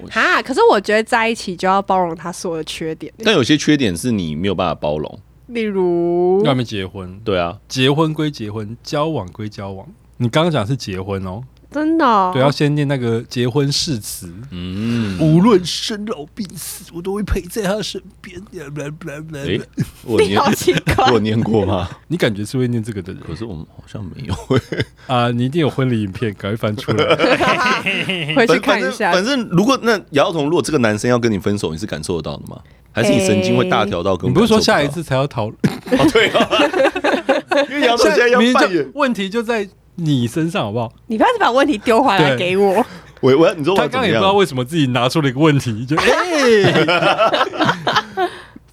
[0.09, 5.19] 哈，可是我觉得在一起就要包容她所有的缺点，但有些缺点是你没有办法包容。
[5.47, 7.19] 例如，要没结婚？
[7.23, 9.87] 对啊，结婚归结婚，交往归交往。
[10.17, 11.43] 你刚刚讲是结婚哦。
[11.73, 14.31] 真的、哦，对，要先念那个结婚誓词。
[14.51, 18.39] 嗯，无论生老病死，我都会陪在他身边。
[18.53, 19.59] 哎，
[20.05, 20.39] 我念，
[21.11, 21.89] 我念过吗？
[22.07, 24.35] 你感觉是会念这个的人，可是我们好像没有。
[25.07, 27.15] 啊，你一定有婚礼影片，赶快翻出来，
[28.35, 29.11] 回去看一下。
[29.11, 32.61] 反正如果那姚彤，如果这个男生要跟你分手，你是感受得到的吗？
[32.91, 34.29] 还是你神经会大条到跟？
[34.29, 35.57] 你不是说下一次才要讨论？
[35.97, 36.47] 哦，对啊，
[37.69, 39.67] 因为姚彤现在要扮演，问题就在。
[39.95, 40.91] 你身上好不好？
[41.07, 42.83] 你不要把问题丢回来给我。
[43.21, 46.05] 我我你说我他刚刚也不知道为什么自己拿出了一个问题，就 哎，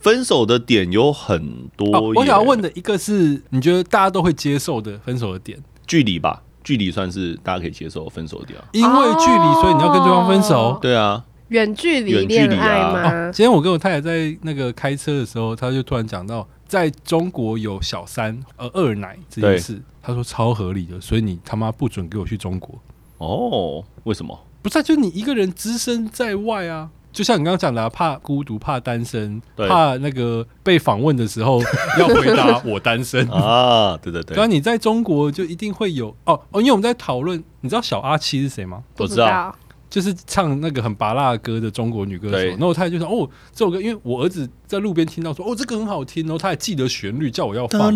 [0.00, 2.10] 分手的点有很多。
[2.14, 5.56] 我想要问的一个是，你觉得大家都会接受的分手的点？
[5.86, 8.58] 距离吧，距离算是大家可以接受分手的点。
[8.72, 10.76] 因为距离，所以你要跟对方分手。
[10.82, 13.30] 对啊，远距离恋爱吗？
[13.32, 19.82] 今天我跟我太太在那个开车的时候，他就突然讲到，在中国有小三呃二奶这件事。
[20.00, 22.78] 他说超合理的，所以你他妈不准给我去中国
[23.18, 23.84] 哦？
[24.04, 24.38] 为什么？
[24.62, 31.60] 不是、啊，就你一个人只身在外啊，就像你刚刚讲的、啊，怕孤独，怕单身，怕那个被访问的时候
[31.98, 33.98] 要回答我单身啊。
[34.00, 38.84] 对对对，然后你在中国就一定会有哦哦，因为我们在讨论，你知道小阿七是谁吗？
[38.94, 39.54] 不知道。
[39.90, 47.92] 就是唱那个很芭乐歌的中国女歌手，然后我太太就说：“哦，这首歌，因为我儿子在路边听到说，哦，这个很好听，然后他还记得旋律，叫我要放。”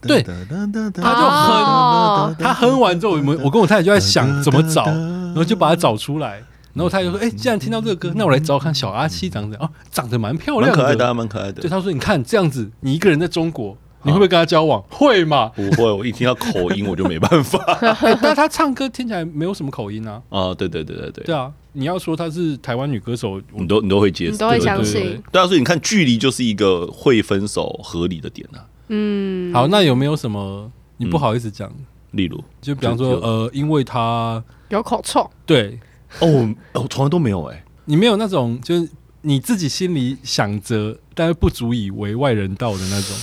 [0.00, 6.42] 对，他就哼，他哼完之后，我们我跟我太太就在想怎么找，然后就把它找出来。
[6.72, 9.68] 然后他就说：“哎，既然听到这个歌，那我来找看小阿七长怎样。
[9.68, 14.82] 哦，长得蛮漂亮的，蛮可爱的，蛮可爱的。”对，他说：“你看这样子，你一个人在中国。”你会不会跟他交往？
[14.88, 15.50] 会吗？
[15.54, 17.58] 不会，我一听到口音我就没办法。
[18.22, 20.22] 但他唱歌听起来没有什么口音啊。
[20.30, 21.24] 啊，对对对对对。
[21.24, 25.22] 对啊，你要说她是台湾女歌手，你都你都会接受，你都会相信。
[25.30, 28.64] 对啊，所以你看，距离就是一个会分手合理的点啊。
[28.88, 29.52] 嗯。
[29.52, 31.70] 好，那有没有什么你不好意思讲？
[32.12, 35.30] 例如，就比方说，呃，因为他有口臭。
[35.44, 35.78] 对。
[36.20, 37.64] 哦，我从来都没有哎。
[37.84, 38.88] 你没有那种，就是
[39.20, 43.16] 你自己心里想着，但是不足以为外人道的那种。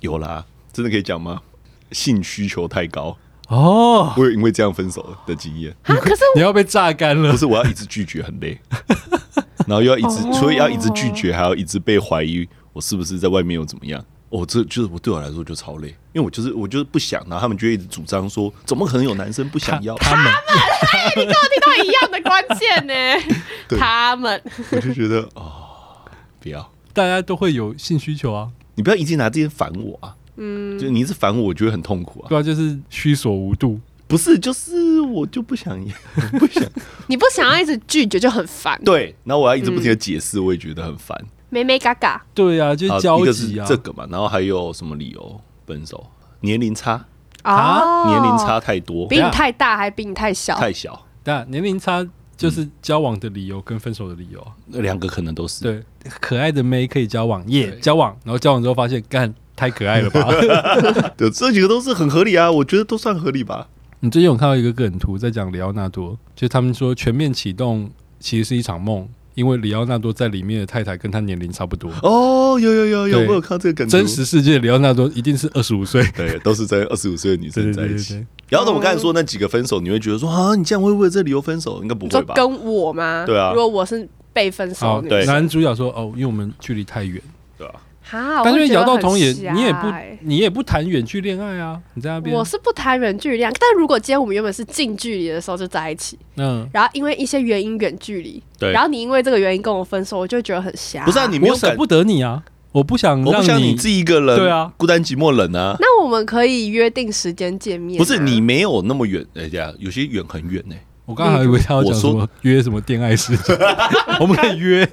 [0.00, 1.40] 有啦，真的可以讲吗？
[1.92, 3.16] 性需求太高
[3.48, 5.74] 哦，我有因为这样分手的经验。
[5.84, 7.46] 可是你要被榨干了，不是？
[7.46, 8.60] 我要一直拒绝，很累，
[9.68, 14.04] 然后又要一直，所以要一直拒绝，还要一直被怀疑我是不是在外面又怎么样？
[14.30, 20.26] 哦，这就是我对我来说就超累，因为我就是我就是不想，然后他们就一直主张说，怎么可能有男生不想要他们？
[20.26, 23.38] 哎，你跟我听到一样的关键呢？
[23.78, 24.42] 他们，
[24.72, 25.52] 我就觉得哦，
[26.40, 28.48] 不要，大家都会有性需求啊。
[28.76, 30.14] 你不要一直拿这些烦我啊！
[30.36, 32.28] 嗯，就你一直烦我，我觉得很痛苦啊。
[32.28, 33.80] 对啊，就是虚所无度。
[34.06, 35.76] 不是，就是我就不想，
[36.38, 36.62] 不想。
[37.08, 38.80] 你不想要一直拒绝就很烦。
[38.84, 41.20] 对，然后我要一直不停的解释，我也觉得很烦。
[41.48, 42.24] 眉眉嘎嘎。
[42.32, 43.66] 对啊，就是交集啊。
[43.66, 46.06] 这个嘛，然后还有什么理由分手？
[46.40, 47.04] 年龄差
[47.42, 48.06] 啊？
[48.08, 50.56] 年龄差太多，比你太大还比你太小？
[50.56, 51.06] 太小。
[51.24, 52.06] 对啊，年龄差。
[52.36, 55.82] 就是交往的理由跟分手的理由，那两个可能都是对。
[56.20, 60.28] 可爱的妹可以交往，耶，交往，然后交往之后发现，干太可爱了吧？
[61.16, 63.68] 对，这几个都是很合理啊，我觉得都算合理吧。
[64.00, 69.08] 你最近有看到一个梗图在讲里奥纳多，就他们说全面启动其实是一场梦。
[69.34, 73.86] 因为里奥纳多在里面的太太跟他年龄差不多哦，有有有有，我有看这个梗。
[73.86, 78.24] 真实世界里奥纳多一定是二十五岁，对，都是在二十五岁的女生在一起。
[78.48, 81.80] 然后我们刚才说那几个分手，你会觉得说啊，你这样会为了这理由分手？
[81.82, 82.34] 应该不会吧？
[82.34, 83.24] 跟我吗？
[83.26, 87.20] 对啊，如果我是被分手，对，男主角说哦，因为我们距离太远。
[87.58, 87.80] 对吧
[88.10, 88.42] 啊！
[88.44, 89.86] 但是姚道彤也，你也不，
[90.20, 91.80] 你也不谈远距恋爱啊？
[91.94, 93.54] 你在那边，我是不谈远距离恋爱。
[93.58, 101.02] 但如果今天我们原本是近距离的时候就在一起，嗯，然后因为一些原因远距离，对，然后你因为这个原因跟我分手，我就觉得很瞎。
[101.06, 102.42] 不是啊，你没有舍不得你啊，
[102.76, 105.74] 我不想，我不想你自己一个人，对啊，孤单寂寞冷啊。
[105.80, 107.96] 那我们可以约定时间见面。
[107.96, 110.76] 不是你没有那么远，哎呀，有些远很远呢。
[111.06, 113.56] 我刚刚还以为他要讲什么约什么恋爱时间，
[114.20, 114.86] 我们可以约。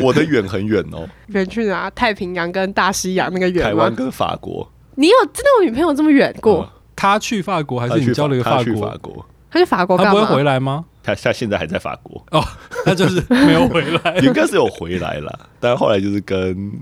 [0.00, 1.90] 我的远很远哦，远去哪？
[1.90, 4.66] 太平洋跟大西洋那个远台湾跟法国。
[4.94, 6.66] 你有真的有女朋友这么远过？
[6.96, 9.26] 他去法国还是你交了一个法国？
[9.50, 10.86] 他去法国，他不会回来吗？
[11.04, 12.42] 他他现在还在法国哦，
[12.84, 16.72] 他就是没有回来， 应该是有回来了，但后来就是跟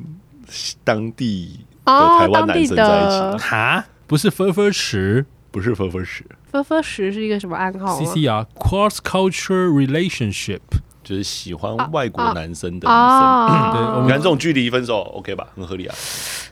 [0.84, 3.44] 当地的台湾男生在一起。
[3.44, 5.26] 哈，不是分分池。
[5.52, 10.60] 不是分分时，分分时是一个什么暗号？CCR Cross Culture Relationship，
[11.04, 13.72] 就是喜欢外国男生的女生。
[13.74, 15.48] 对，我们看这种距离分手，OK 吧？
[15.54, 15.94] 很合理啊。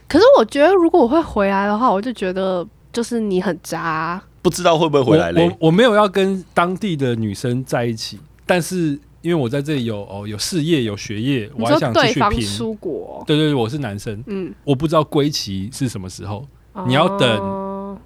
[0.07, 2.63] 可是我觉得，如果我会回来的话，我就觉得
[2.93, 4.21] 就是你很渣。
[4.41, 5.47] 不知道会不会回来嘞？
[5.47, 13.23] 我我没有要跟当地的女生在一起，但是因为我在这里有哦有事业有学业，我还想继续拼出国。
[13.27, 16.45] 对对对，我是男生，嗯，我不知道归期是什么时候，
[16.87, 17.61] 你要等。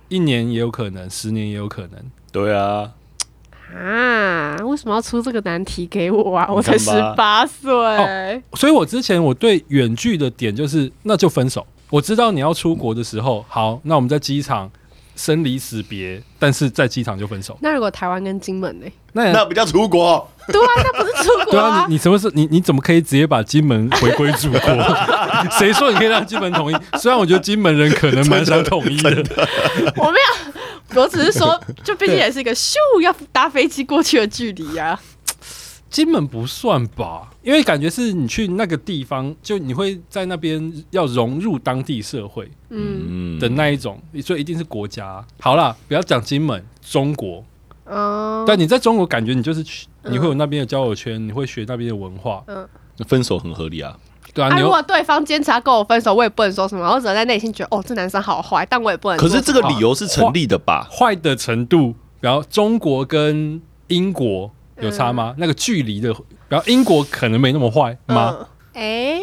[0.09, 1.91] 一年也有可能，十年也有可能。
[2.31, 2.91] 对啊，
[3.75, 6.47] 啊，为什么要出这个难题给我啊？
[6.51, 7.71] 我才十八岁，
[8.53, 11.65] 所以我之前我对远距的点就是，那就分手。
[11.89, 14.69] 我知道你要出国的时候，好，那我们在机场
[15.15, 17.57] 生离死别，但是在机场就分手。
[17.61, 18.85] 那如果台湾跟金门呢？
[19.13, 20.29] 那那不叫出国。
[20.47, 21.51] 对啊，那不是出国。
[21.53, 24.59] 对啊，你你什么时候你你怎么可以直接把金门回归祖国？
[25.57, 26.75] 谁说你可以让金门统一？
[26.97, 29.09] 虽然我觉得金门人可能蛮想统一的。
[29.95, 30.19] 我没
[30.93, 34.99] 有，我只是说，就毕竟也是一个咻要搭飞机过去的距离啊。
[35.89, 45.23] 金门不算吧，因为感觉是你去那个地方，就你会在那边要融入当地社会，嗯的那一种，所以一定是国家。
[45.39, 47.45] 好啦，不要讲金门，中国。
[47.85, 52.43] 嗯，但你在中国感觉你就是去，你会有那边的交友圈，你会学那边的文化。
[52.47, 52.67] 嗯，
[53.07, 53.95] 分手很合理啊。
[54.33, 59.17] 对啊，如果对方坚持要跟我分手，我也不能说什么，我只能在内心觉得哦，这男生好坏，但我也不能。
[59.19, 60.89] 可是这个理由是成立的吧？
[60.91, 65.35] 坏的程度，然后中国跟英国有差吗？
[65.37, 66.13] 那个距离的，
[66.47, 68.47] 然后英国可能没那么坏吗？
[68.73, 69.19] 哎，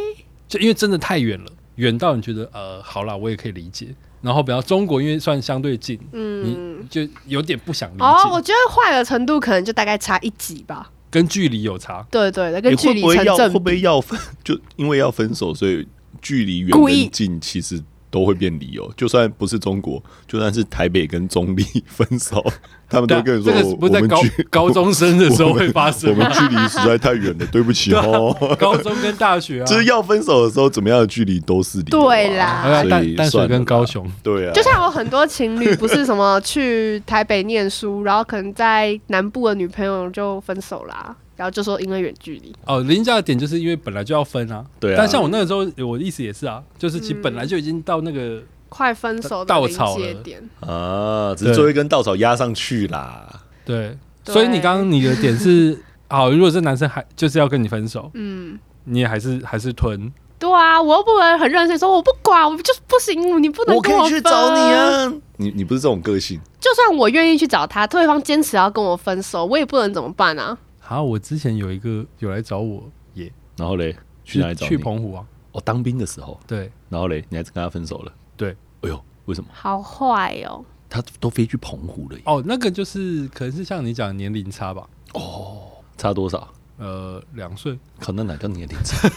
[0.49, 3.89] 就因为真的太远了，远到你觉得呃，好啦，我也可以理解。
[4.21, 8.05] 然后比较中国，因为算相对近，嗯，你就有点不想理解。
[8.05, 12.07] 哦，我觉得坏的程度可能就大概差一级吧，跟距离有差。
[12.11, 13.25] 对对，跟距离成正比。
[13.25, 14.21] 会不会要会不会要分？
[14.45, 15.87] 就因为要分手，所以
[16.21, 17.83] 距离远跟近其实。
[18.13, 22.45] 都会变理由，就算不是中国，就算是台北跟中立 分手，
[22.87, 28.37] 他们都跟你说，这个不是在高高中生的时候会发生，我们距离实在太远了，对不起哦。
[28.61, 32.03] 高中跟大学啊，就是要分手的时候，怎么样的距离都是理由。
[32.03, 32.85] 对啦，
[33.17, 41.17] 淡水跟高雄，对啊，就像有很多情侣，不是什么去台北念书，然后可能在南部的女朋友就分手啦。
[41.37, 44.97] 然后就说因为远距离哦，离家的点就是因为本来就要分啊，对啊。
[44.99, 53.29] 但像我那个时候，我的意思也是啊，就是其实本来就已经到那个、嗯、快分手的稻草点啊，只是最后一根稻草压上去啦。
[53.65, 55.79] 对，对所以你刚刚你的点是，
[56.09, 60.13] 好，如果这男生还就是要跟你分手，嗯，你也还是还是吞。
[60.39, 63.99] 对啊，我又不能很任性说我不管，我就是不行，你不能跟我分。
[63.99, 66.41] 我可以去找你啊，你你不是这种个性。
[66.61, 70.59] 就算我愿意去找他，对方坚持要跟我分手，我也不能怎么办啊？
[70.85, 74.67] 好，我之前有一个有来找我耶，然后嘞，去哪里找？
[74.67, 75.25] 去澎湖啊。
[75.53, 76.39] 哦，当兵的时候。
[76.47, 78.13] 对，然后嘞，你还是跟他分手了？
[78.37, 78.51] 对。
[78.83, 79.49] 哎呦，为什么？
[79.53, 80.65] 好坏哦。
[80.91, 82.23] 他都飞去澎湖了耶。
[82.27, 84.87] 哦，那个就是可能是像你讲的年龄差吧。
[85.15, 85.63] 哦，
[85.97, 86.53] 差多少？
[86.79, 87.79] 呃，两岁。
[88.01, 89.09] 可能哪叫年龄差？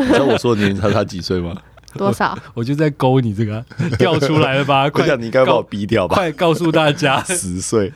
[0.00, 1.54] 你知道我说的年龄差差几岁吗？
[1.94, 2.36] 多少？
[2.54, 3.62] 我就在勾你这个
[3.98, 4.88] 掉出来了吧？
[4.90, 6.14] 快，你应该把我逼掉吧？
[6.14, 7.92] 快告诉大家，十岁。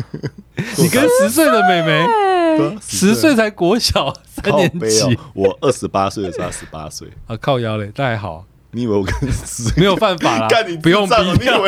[0.78, 8.44] 你跟十岁的妹妹，十岁才国小三年级，我二十八岁的时候十八岁啊，靠腰嘞，那还好。
[8.74, 10.48] 你以为我跟十没有犯法啦？
[10.48, 11.62] 干你不用逼掉。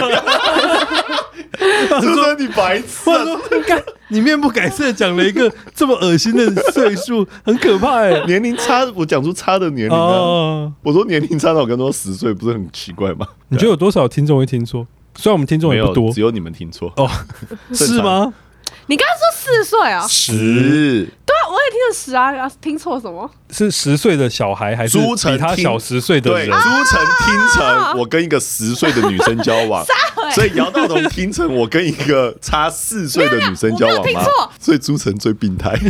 [2.01, 3.11] 是说你白痴？
[3.11, 8.25] 我说干你面不改色讲了一个这么恶心的岁数，很可怕哎。
[8.27, 10.73] 年龄差，我讲出差的年龄啊。
[10.83, 13.27] 我说年龄差，那我跟他说十岁，不是很奇怪吗？
[13.49, 14.87] 你觉得有多少听众会听错？
[15.17, 17.09] 虽然我们听众也不多，只有你们听错哦，
[17.75, 18.33] 是吗？
[18.87, 20.07] 你刚刚说四岁啊？
[20.07, 23.31] 十，对啊，我也听了十啊，听错什么？
[23.49, 26.51] 是十岁的小孩还是比他小十岁的人？
[26.51, 26.55] 朱
[26.85, 29.83] 晨听成我跟一个十岁的女生交往，
[30.35, 34.23] 所以姚道彤听成我跟一个差四岁的女生交往吗？
[34.61, 35.75] 所以朱晨最病态。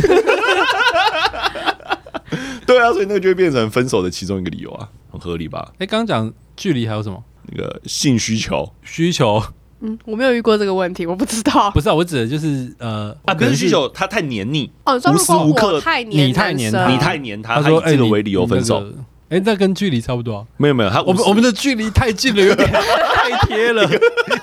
[2.65, 5.73] 对啊，所以那个就会变成分手的其中一个理由啊，很合理吧？
[5.79, 7.21] 哎，刚刚讲距离还有什么？
[7.51, 9.41] 那个性需求，需求，
[9.81, 11.69] 嗯，我没有遇过这个问题，我不知道。
[11.71, 18.83] 不是啊，我指的就是呃，啊，可是需求他太黏腻，哦，无时无刻太黏，你太黏他，你太黏他，他说这个为理由分手。
[19.29, 20.45] 哎，那跟距离差不多啊？
[20.57, 23.83] 没有没有，他我们我们的距离太近了，有点 太贴了，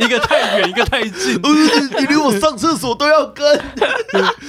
[0.00, 1.40] 一个太远，一个太近。
[1.98, 3.60] 你连我上厕所都要跟，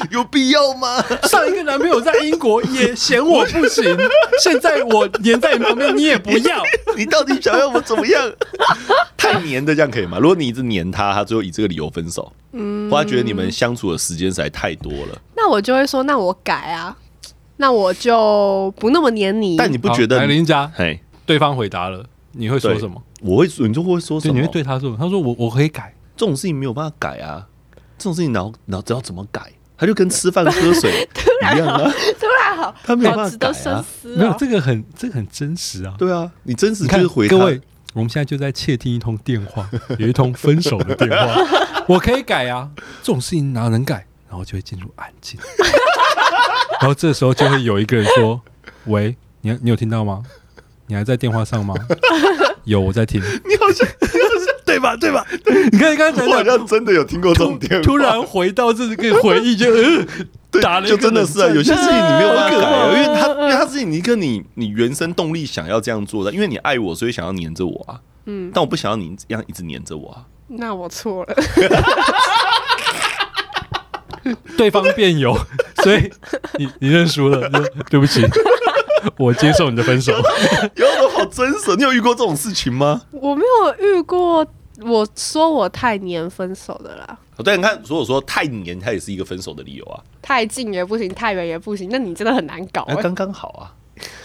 [0.09, 1.03] 有必要吗？
[1.29, 3.95] 上一个男朋友在英国也嫌我不行，
[4.41, 6.63] 现在我黏在你旁边，你也不要，
[6.97, 8.31] 你到底想要我怎么样？
[9.15, 10.17] 太黏的这样可以吗？
[10.19, 16.97] 如果你一直黏他，他最后以这个理由分手，嗯，或他觉得你们相处的时间实在太多了，那我就会说，那我改啊。
[17.57, 19.55] 那我就不那么黏你。
[19.57, 20.17] 但你不觉得？
[20.17, 23.01] 来林家，嘿，对方回答了，你会说什么？
[23.21, 24.33] 我会，你就会说什么？
[24.33, 27.47] 你会对他说，他说我我可以改，这种事情没有办法改啊，
[27.97, 29.41] 这种事情然后然后只要怎么改，
[29.77, 31.07] 他就跟吃饭喝水
[31.55, 37.61] 一样啊，突然好，他没有办法改啊，没有这个很这个很真实啊，对啊，你真实就是回各位，
[37.93, 41.35] 我们现在就在窃听一通电话， 有一通分手的电话，
[41.87, 42.69] 我可以改啊，
[43.01, 44.05] 这种事情哪能改？
[44.27, 45.39] 然后就会进入安静。
[46.83, 48.41] 然后这时候就会有一个人说
[48.87, 50.21] ：“喂，你你有听到吗？
[50.87, 51.73] 你还在电话上吗？
[52.65, 53.21] 有，我在听。
[53.21, 54.93] 你好像，你好像对吧？
[54.97, 55.25] 对吧？
[55.71, 57.81] 你看你刚才好像真的有听过这种电话。
[57.81, 60.05] 突然回到这个回忆，就呃，
[60.61, 61.47] 打了，就真的是啊。
[61.47, 68.01] 有些事情你没有办法改，因为他因为他是你一个你你原生动力想要这样做的，因为你爱我，所以想要黏着我啊。
[68.25, 70.25] 嗯，但我不想要你这样一直黏着我啊。
[70.49, 71.33] 那我错了。
[74.55, 75.37] ”对方辩友，
[75.83, 76.11] 所以
[76.57, 77.49] 你你认输了，
[77.89, 78.21] 对不起，
[79.17, 80.13] 我接受你的分手。
[80.75, 81.75] 有什么好真实？
[81.75, 83.01] 你有遇过这种事情吗？
[83.11, 84.45] 我没有遇过，
[84.81, 87.17] 我说我太黏分手的啦。
[87.43, 90.01] 对，你看，如果说太黏，它也是一个分手的理由啊。
[90.21, 92.85] 太近也不行，太远也不行，那你真的很难搞。
[92.87, 93.73] 那刚刚好啊，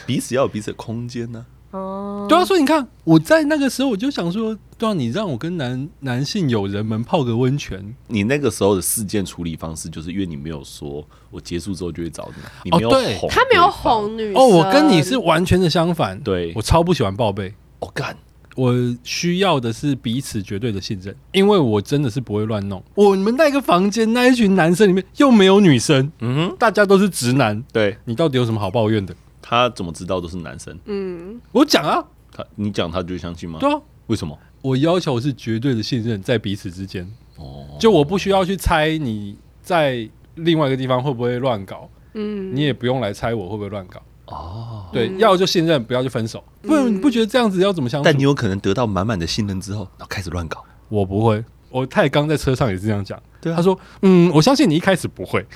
[0.06, 1.44] 彼此要有彼此的空间呢。
[1.70, 7.94] 哦，对啊，所以你看，我在那个时候我就想说，对啊，你让我跟男男性友人们泡个温泉。
[8.06, 14.32] 你那个时候的事件处理方式，就是因为你没有说我结束之后就会找你，你没有哄，他没有哄女。
[14.34, 17.52] 哦，我跟你是完全的相反，对，我超不喜欢报备。
[17.80, 18.16] 我干，
[18.56, 22.82] 我需要的是彼此绝对的信任，因为我真的是不会乱弄。
[22.94, 27.62] 我们那个房间那一群男生里面又没有女生，嗯哼，大家都是直男。
[27.70, 29.14] 对，你到底有什么好抱怨的？
[29.48, 30.78] 他怎么知道都是男生？
[30.84, 33.58] 嗯，我讲啊，他你讲他就相信吗？
[33.58, 34.38] 对啊，为什么？
[34.60, 37.10] 我要求是绝对的信任在彼此之间。
[37.36, 44.02] 哦，就我不需要去猜你在另外一个地方会不会乱搞，嗯，你也不用来猜我会不会乱搞。
[44.26, 46.44] 哦，对，要就信任，不要就分手。
[46.60, 48.04] 不然你不觉得这样子要怎么相处？
[48.04, 50.62] 但你有可能得到满满的信任之后，然后开始乱搞。
[50.90, 53.18] 我不会，我太刚在车上也是这样讲。
[53.40, 55.46] 对，他说，嗯，我相信你一开始不会。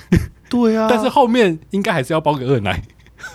[0.49, 2.81] 对啊， 但是后面应该还是要包个二奶。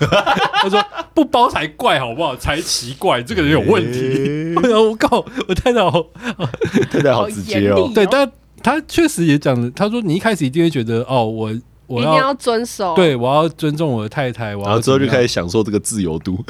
[0.63, 0.85] 他说
[1.15, 2.37] 不包才怪，好不好？
[2.37, 4.55] 才奇怪，这个人有问题。
[4.73, 6.05] 我靠，我太太好，
[6.91, 7.91] 太太好直接哦。
[7.95, 8.31] 对，但
[8.63, 11.53] 他确实也讲了，他说你一开始一定会觉得哦，我
[11.87, 16.45] 我一定要遵守，对我要尊重我的太太，然后之后就开始享受这个自由度。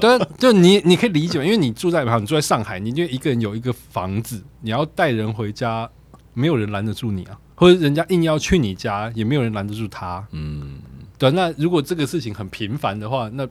[0.00, 2.18] 对，就你你可以理解，因为你住在哪？
[2.18, 5.88] 你住在上海，你就一个人有一个房子，你要带人回家，
[6.34, 10.24] 没有人拦得住你啊，或者人家硬要去你家，也没有人拦得住他。
[10.32, 10.78] 嗯。
[11.18, 13.46] 对，那如果这个事情很频繁的话，那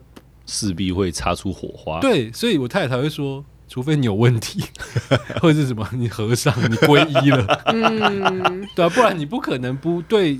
[0.46, 2.00] 势必会擦出火花。
[2.00, 4.62] 对，所以我太太才会说，除非你有问题，
[5.42, 10.38] 或者是什么，你和尚，你皈依了，嗯，对啊，不然你不可能不对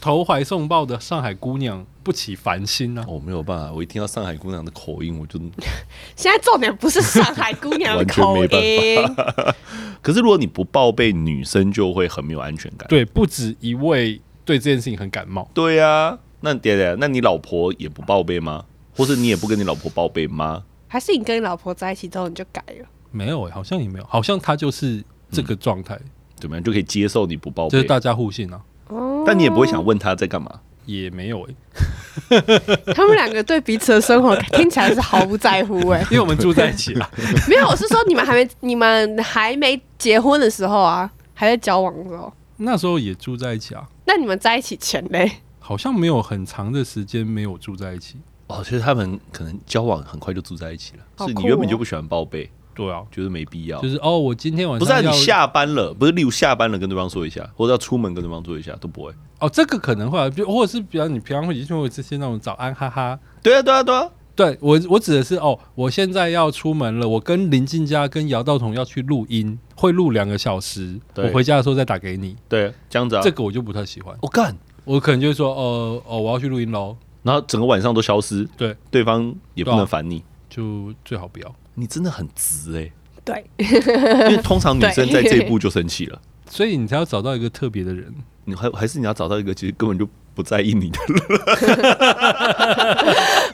[0.00, 3.04] 投怀送抱的上海姑娘不起烦心啊。
[3.06, 5.38] 我、哦、没有办法，我一听到上海姑娘的口音，我就
[6.16, 9.54] 现在重点不是上海姑娘的 口音，完全没办法。
[10.00, 12.88] 可是如果你不报备，女生就会很没有安全感。
[12.88, 15.50] 对，不止一位对这件事情很感冒。
[15.52, 16.18] 对呀、啊。
[16.42, 18.64] 那爹爹，那你老婆也不报备吗？
[18.94, 20.62] 或是你也不跟你老婆报备吗？
[20.86, 22.86] 还是你跟你老婆在一起之后你就改了？
[23.10, 25.98] 没有、欸，好像也没有，好像他就是这个状态，
[26.38, 28.60] 怎么样就可以接受你不报备，就是大家互信啊。
[28.88, 30.60] 哦，但你也不会想问他在干嘛？
[30.84, 31.54] 也没有哎、
[32.30, 32.40] 欸。
[32.92, 37.08] 他们两个对彼此的生活听起来是毫不在乎哎、欸， 因为我们住在一起了。
[37.48, 43.86] 没有，我是说你们还没你们还没结婚的时候啊，还在交往的时候，那时候也住在一起啊。
[44.04, 45.30] 那你们在一起前嘞？
[45.62, 48.16] 好像没有很长的时间没有住在一起
[48.48, 51.02] 哦，其实他们可能交往很快就住在一起了。
[51.16, 53.80] 哦、是你原本就不喜欢报备，对啊，觉得没必要。
[53.80, 59.12] 就是哦，我今天晚上不是、啊、你下班了，不是例如下班了跟对方说一下，或者要出门跟对方说一下都不会。
[59.38, 63.18] 哦，这个可能会，就或者是比方你平常会就会这些那种早安哈哈。
[63.42, 72.36] 对啊，对啊，对啊，对我我指的是哦，我现在要出门了，我跟林静佳跟姚道彤要去录音，会录两个小时，我回家的时候再打给你。
[72.48, 74.14] 对，这样子啊，这个我就不太喜欢。
[74.20, 74.54] 我干。
[74.84, 81.54] 我可能就会说，哦哦，我要去录音喽，然后整个晚上都消失，对，对方也不能烦你，就最好不要。
[81.74, 82.92] 你真的很直哎、欸，
[83.24, 86.20] 对，因为通常女生在这一步就生气了，
[86.50, 88.12] 所以你才要找到一个特别的人，
[88.44, 91.22] 你还还是你要找到一个其实根本就不在意你的人。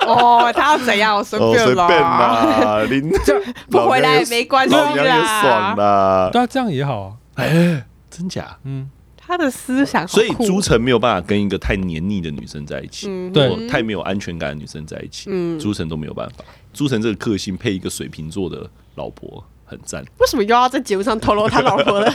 [0.08, 1.16] 哦，他要怎样？
[1.16, 3.38] 我随便啦，你 就
[3.70, 5.04] 不回来也没关系啦，也
[5.42, 8.56] 爽啦，对啊，这样也好啊，哎，真假？
[8.64, 8.90] 嗯。
[9.28, 16.42] 他的思想，所以朱晨没有办法跟一个太黏腻的女生在一起，对、嗯，太没有安全感的女生在一起，嗯，朱晨都没有办法。
[16.72, 20.02] 朱晨这个个性配一个水瓶座的老婆很赞。
[20.18, 22.10] 为什么又要在节目上透露他老婆的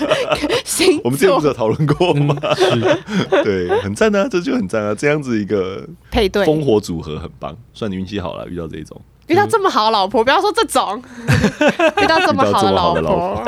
[0.65, 1.01] 星座？
[1.03, 2.35] 我们之前不是有讨论过吗？
[2.41, 2.99] 嗯、
[3.43, 7.55] 对，很赞啊，这就很赞啊，这样子一个配对烽火组合很棒。
[7.75, 8.99] 算你运气好了，遇到这一种。
[9.27, 11.01] 遇到这么好的老婆，不要说这种，
[12.01, 13.43] 遇到这么好的老婆。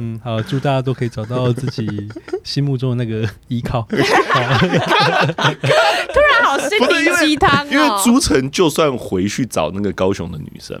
[0.00, 1.88] 嗯，好，祝大家都可以找到自己
[2.44, 3.82] 心目中的那个依靠。
[3.90, 3.96] 突
[6.20, 10.78] 然好心灵鸡汤，因为朱晨就算回去找那个高雄的女生，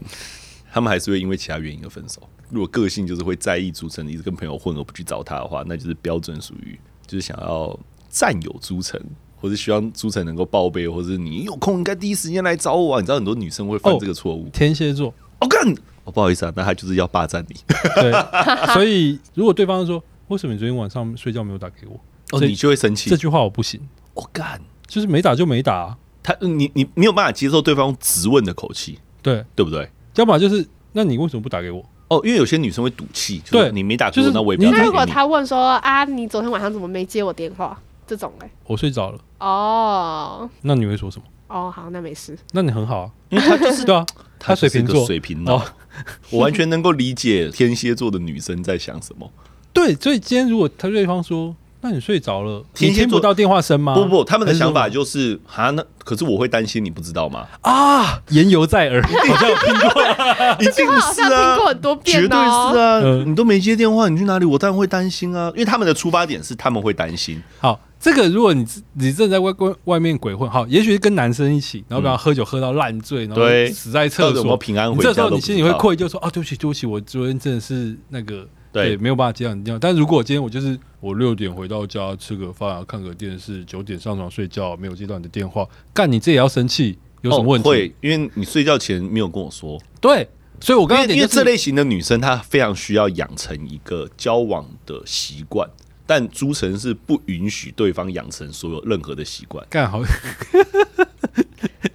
[0.72, 2.20] 他们还是会因为其他原因而分手。
[2.50, 7.78] 如果个性就是会在意朱晨，一直跟朋友混而不去找他的话，那就是标准属于就是想要
[8.08, 9.00] 占有朱晨。
[9.40, 13.00] 或者希望朱晨能够报备，或者你有空应该第一时间来找我啊！
[13.00, 14.44] 你知道很多女生会犯这个错误。
[14.44, 15.60] 哦，天蝎座，我干，
[16.04, 17.56] 哦，不好意思啊，那他就是要霸占你。
[17.94, 18.12] 对，
[18.74, 21.98] 所以如果对方说为什么你昨天晚上睡觉没有打给我，
[22.32, 23.08] 哦，你就会生气。
[23.08, 23.80] 这句话我不行，
[24.14, 25.96] 我干，就是没打就没打啊。
[26.22, 29.88] 他，你你没有办法接受对方质问的口气，对对不对？
[30.16, 31.82] 要么就是，那你为什么不打给我？
[32.08, 34.64] 哦，因为有些女生会赌气，对你没打给我，那我也不。
[34.64, 37.80] 那如果他问说啊，你昨天晚上怎么没接我电话？
[38.10, 39.18] 这种哎，我睡着了。
[39.38, 41.24] 哦，那你会说什么？
[41.46, 42.36] 哦，好，那没事。
[42.50, 44.04] 那你很好啊，因为他就是 对啊，
[44.36, 45.62] 他水瓶座，水瓶哦，
[46.30, 49.30] 我完全能够理解天蝎座的女生在想什么。
[49.72, 53.94] 对，所以今天如果他对方说，那你睡着了，你听不到电话声吗？
[53.94, 57.46] 不不，他们的想法就是啊，那可是我会担心，你不知道吗？
[57.62, 60.02] 啊，言犹在耳，好像有听过，
[60.60, 64.44] 一定是啊，听过很多遍，绝对是啊，你都没接电话，你去哪里？
[64.44, 67.42] 我当然会担心啊，因为他们的出发点是他们会担心。
[67.58, 67.80] 好。
[68.00, 73.42] 这个，如果你你正在外外外面鬼混，好，也许是跟男生一起，然后比方喝酒喝到烂醉，然后
[73.74, 79.78] 死在厕所，平安回家，这时候你心里会愧疚说啊，对不起，对不起，我昨天真的是那个对，没有办法接到你电话。
[79.78, 86.98] 但如果今天我就是我六点回到家吃个饭，看个电视，九点上床睡觉，没有接到你的电话，干你这也要生气？
[87.20, 87.68] 有什么问题？
[87.68, 89.78] 会，因为你睡觉前没有跟我说。
[90.00, 90.26] 对，
[90.58, 95.68] 所以我刚刚因为这类型的女生，她非常需要养成一个交往的习惯，
[96.10, 99.64] 但朱晨是不允许对方养成所有任何的习惯。
[99.70, 100.02] 干好，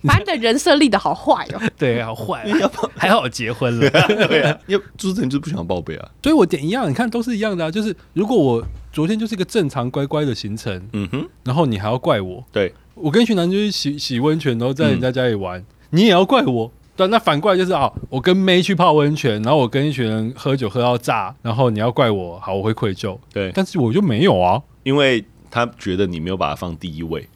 [0.03, 1.61] 把你的人设立的好坏哦。
[1.77, 2.49] 对，好坏，
[2.95, 3.89] 还好结婚了。
[4.29, 6.09] 对啊，因为朱晨就不想报备啊。
[6.23, 7.69] 所以我点一样，你看都是一样的啊。
[7.69, 16.71] 就是如果我昨天就是一个正常乖乖的行程，嗯哼，然后你还要怪我，对，我跟一群男生去洗洗温泉，然后在人家家里玩，嗯、你也要怪我。
[16.95, 23.17] 对，那反过来就是啊，我跟妹去泡温泉，然后我跟一群人喝酒喝到炸，然后你要怪我，好，我会愧疚。
[23.33, 27.27] 对，但是我就没有啊，因为他觉得你没有把他放第一位。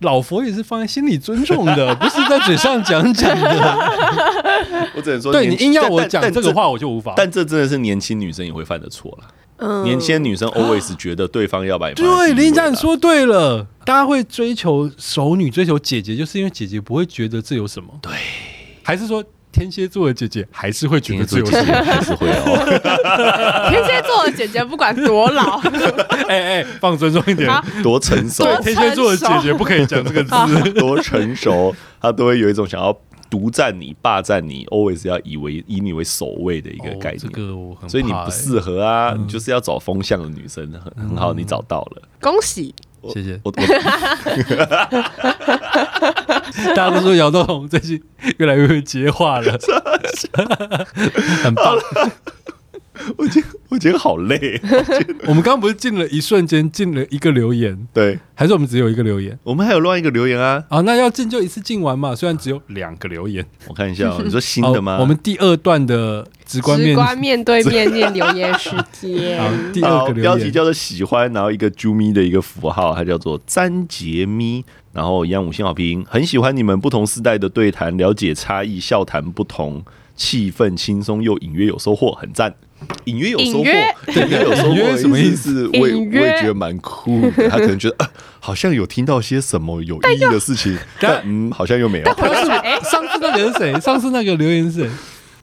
[0.00, 3.78] 老佛也是放在心里尊重的，不是在嘴上讲讲的。
[4.96, 7.14] 我只能说，对你硬要我讲这个话，我就无法。
[7.16, 9.28] 但这真的是年轻女生也会犯的错了。
[9.58, 17.88] 嗯，年轻女生 always 觉得对方要把你放对，林家你说对了，大家会追求熟女，追求姐姐，就是因为姐姐不会觉得这有什么。
[18.02, 18.12] 对。
[18.84, 22.64] 还是说天蝎座的姐姐还是会觉得自由，还是会哦。
[23.70, 25.58] 天蝎座的姐姐不管多老，
[26.28, 27.50] 哎哎，放尊重一点，
[27.82, 28.44] 多成熟。
[28.62, 32.96] 天蝎座的姐姐不可以讲这个字， 多成熟，她都会有一种想要
[33.30, 37.18] 独占你、霸占你，always 要以为以你为首位的一个概念。
[37.18, 42.74] 这个我很，所以你不适合啊，你就是要找风向的女生，很很好，你找到了，恭喜。
[43.12, 43.40] 谢谢。
[43.44, 43.50] 我
[46.74, 48.02] 大家都说姚豆红最近
[48.38, 49.58] 越来越会接话了，
[51.42, 51.76] 很棒。
[53.18, 54.60] 我觉得我觉得好累。
[55.26, 59.36] 我们刚刚不是进了一瞬间进了一个留言， 对，还是我们只有一个留言？
[59.42, 60.62] 我们还有另外一个留言啊。
[60.68, 62.14] 啊，那要进就一次进完嘛。
[62.14, 64.98] 虽然只有两个留言，我看一下，哦你说新的吗？
[65.00, 69.72] 我们第二段的直观面，直观面对面念留言时间。
[69.72, 79.82] 第二个留言标题叫做喜欢，然后一个啾咪的一个符号，它叫做詹杰咪，然后一样五星好评，很喜欢你们不同时代的对谈，了解差异，笑谈不同，
[80.14, 82.54] 气氛轻松又隐约有收获，很赞。
[83.04, 85.68] 隐约有收获，隐约有收获什么意思？
[85.74, 87.48] 我也我也觉得蛮酷的。
[87.48, 88.10] 他可能觉得啊，
[88.40, 92.04] 好像有听到些什么有意义的事情，但嗯，好像又没有。
[92.04, 93.80] 上次那个是谁？
[93.80, 94.90] 上次那个留言是谁？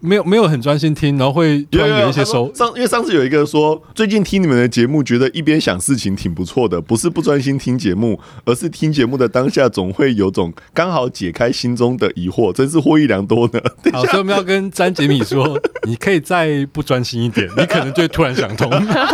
[0.02, 2.52] 没有没有很专心听，然后会突然有一些收。
[2.54, 13.60] 上因为上次有一个说，最近听你们的节目，觉得一边想事情挺不错的，不是不专心听节目，而是听节目的当下总会有种刚好解开心中的疑惑，真是获益良多呢。
[13.94, 18.70] 好，所以我们要跟詹杰米说，你可以再不专心一点，你可能就会突然想通，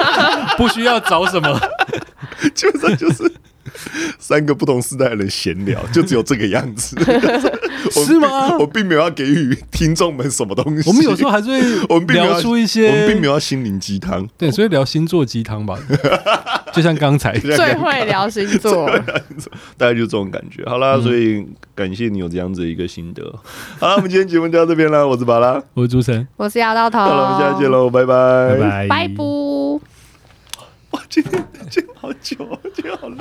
[0.58, 1.60] 不需要找什么，
[2.56, 3.30] 基本上就是。
[4.20, 6.96] 三个不同时代的人闲聊，就只有这个样子，
[7.92, 8.58] 是吗？
[8.58, 10.90] 我并没有要给予听众们什么东西。
[10.90, 11.62] 我们有时候还是会，
[11.96, 15.78] 我们聊出一些，我们并没有要心灵鸡汤，对，所以聊星座鸡汤吧，
[16.74, 18.90] 就像刚才最会聊星座，
[19.78, 20.64] 大概就这种感觉。
[20.66, 23.24] 好啦，所以感谢你有这样子一个心得。
[23.80, 25.08] 好了，我们今天节目就到这边了。
[25.08, 27.00] 我是巴拉，我是朱晨，我是姚到头。
[27.00, 29.08] 好了，我们下次见喽，拜拜，拜拜，拜
[31.10, 33.18] 今天今天好久，今天好累。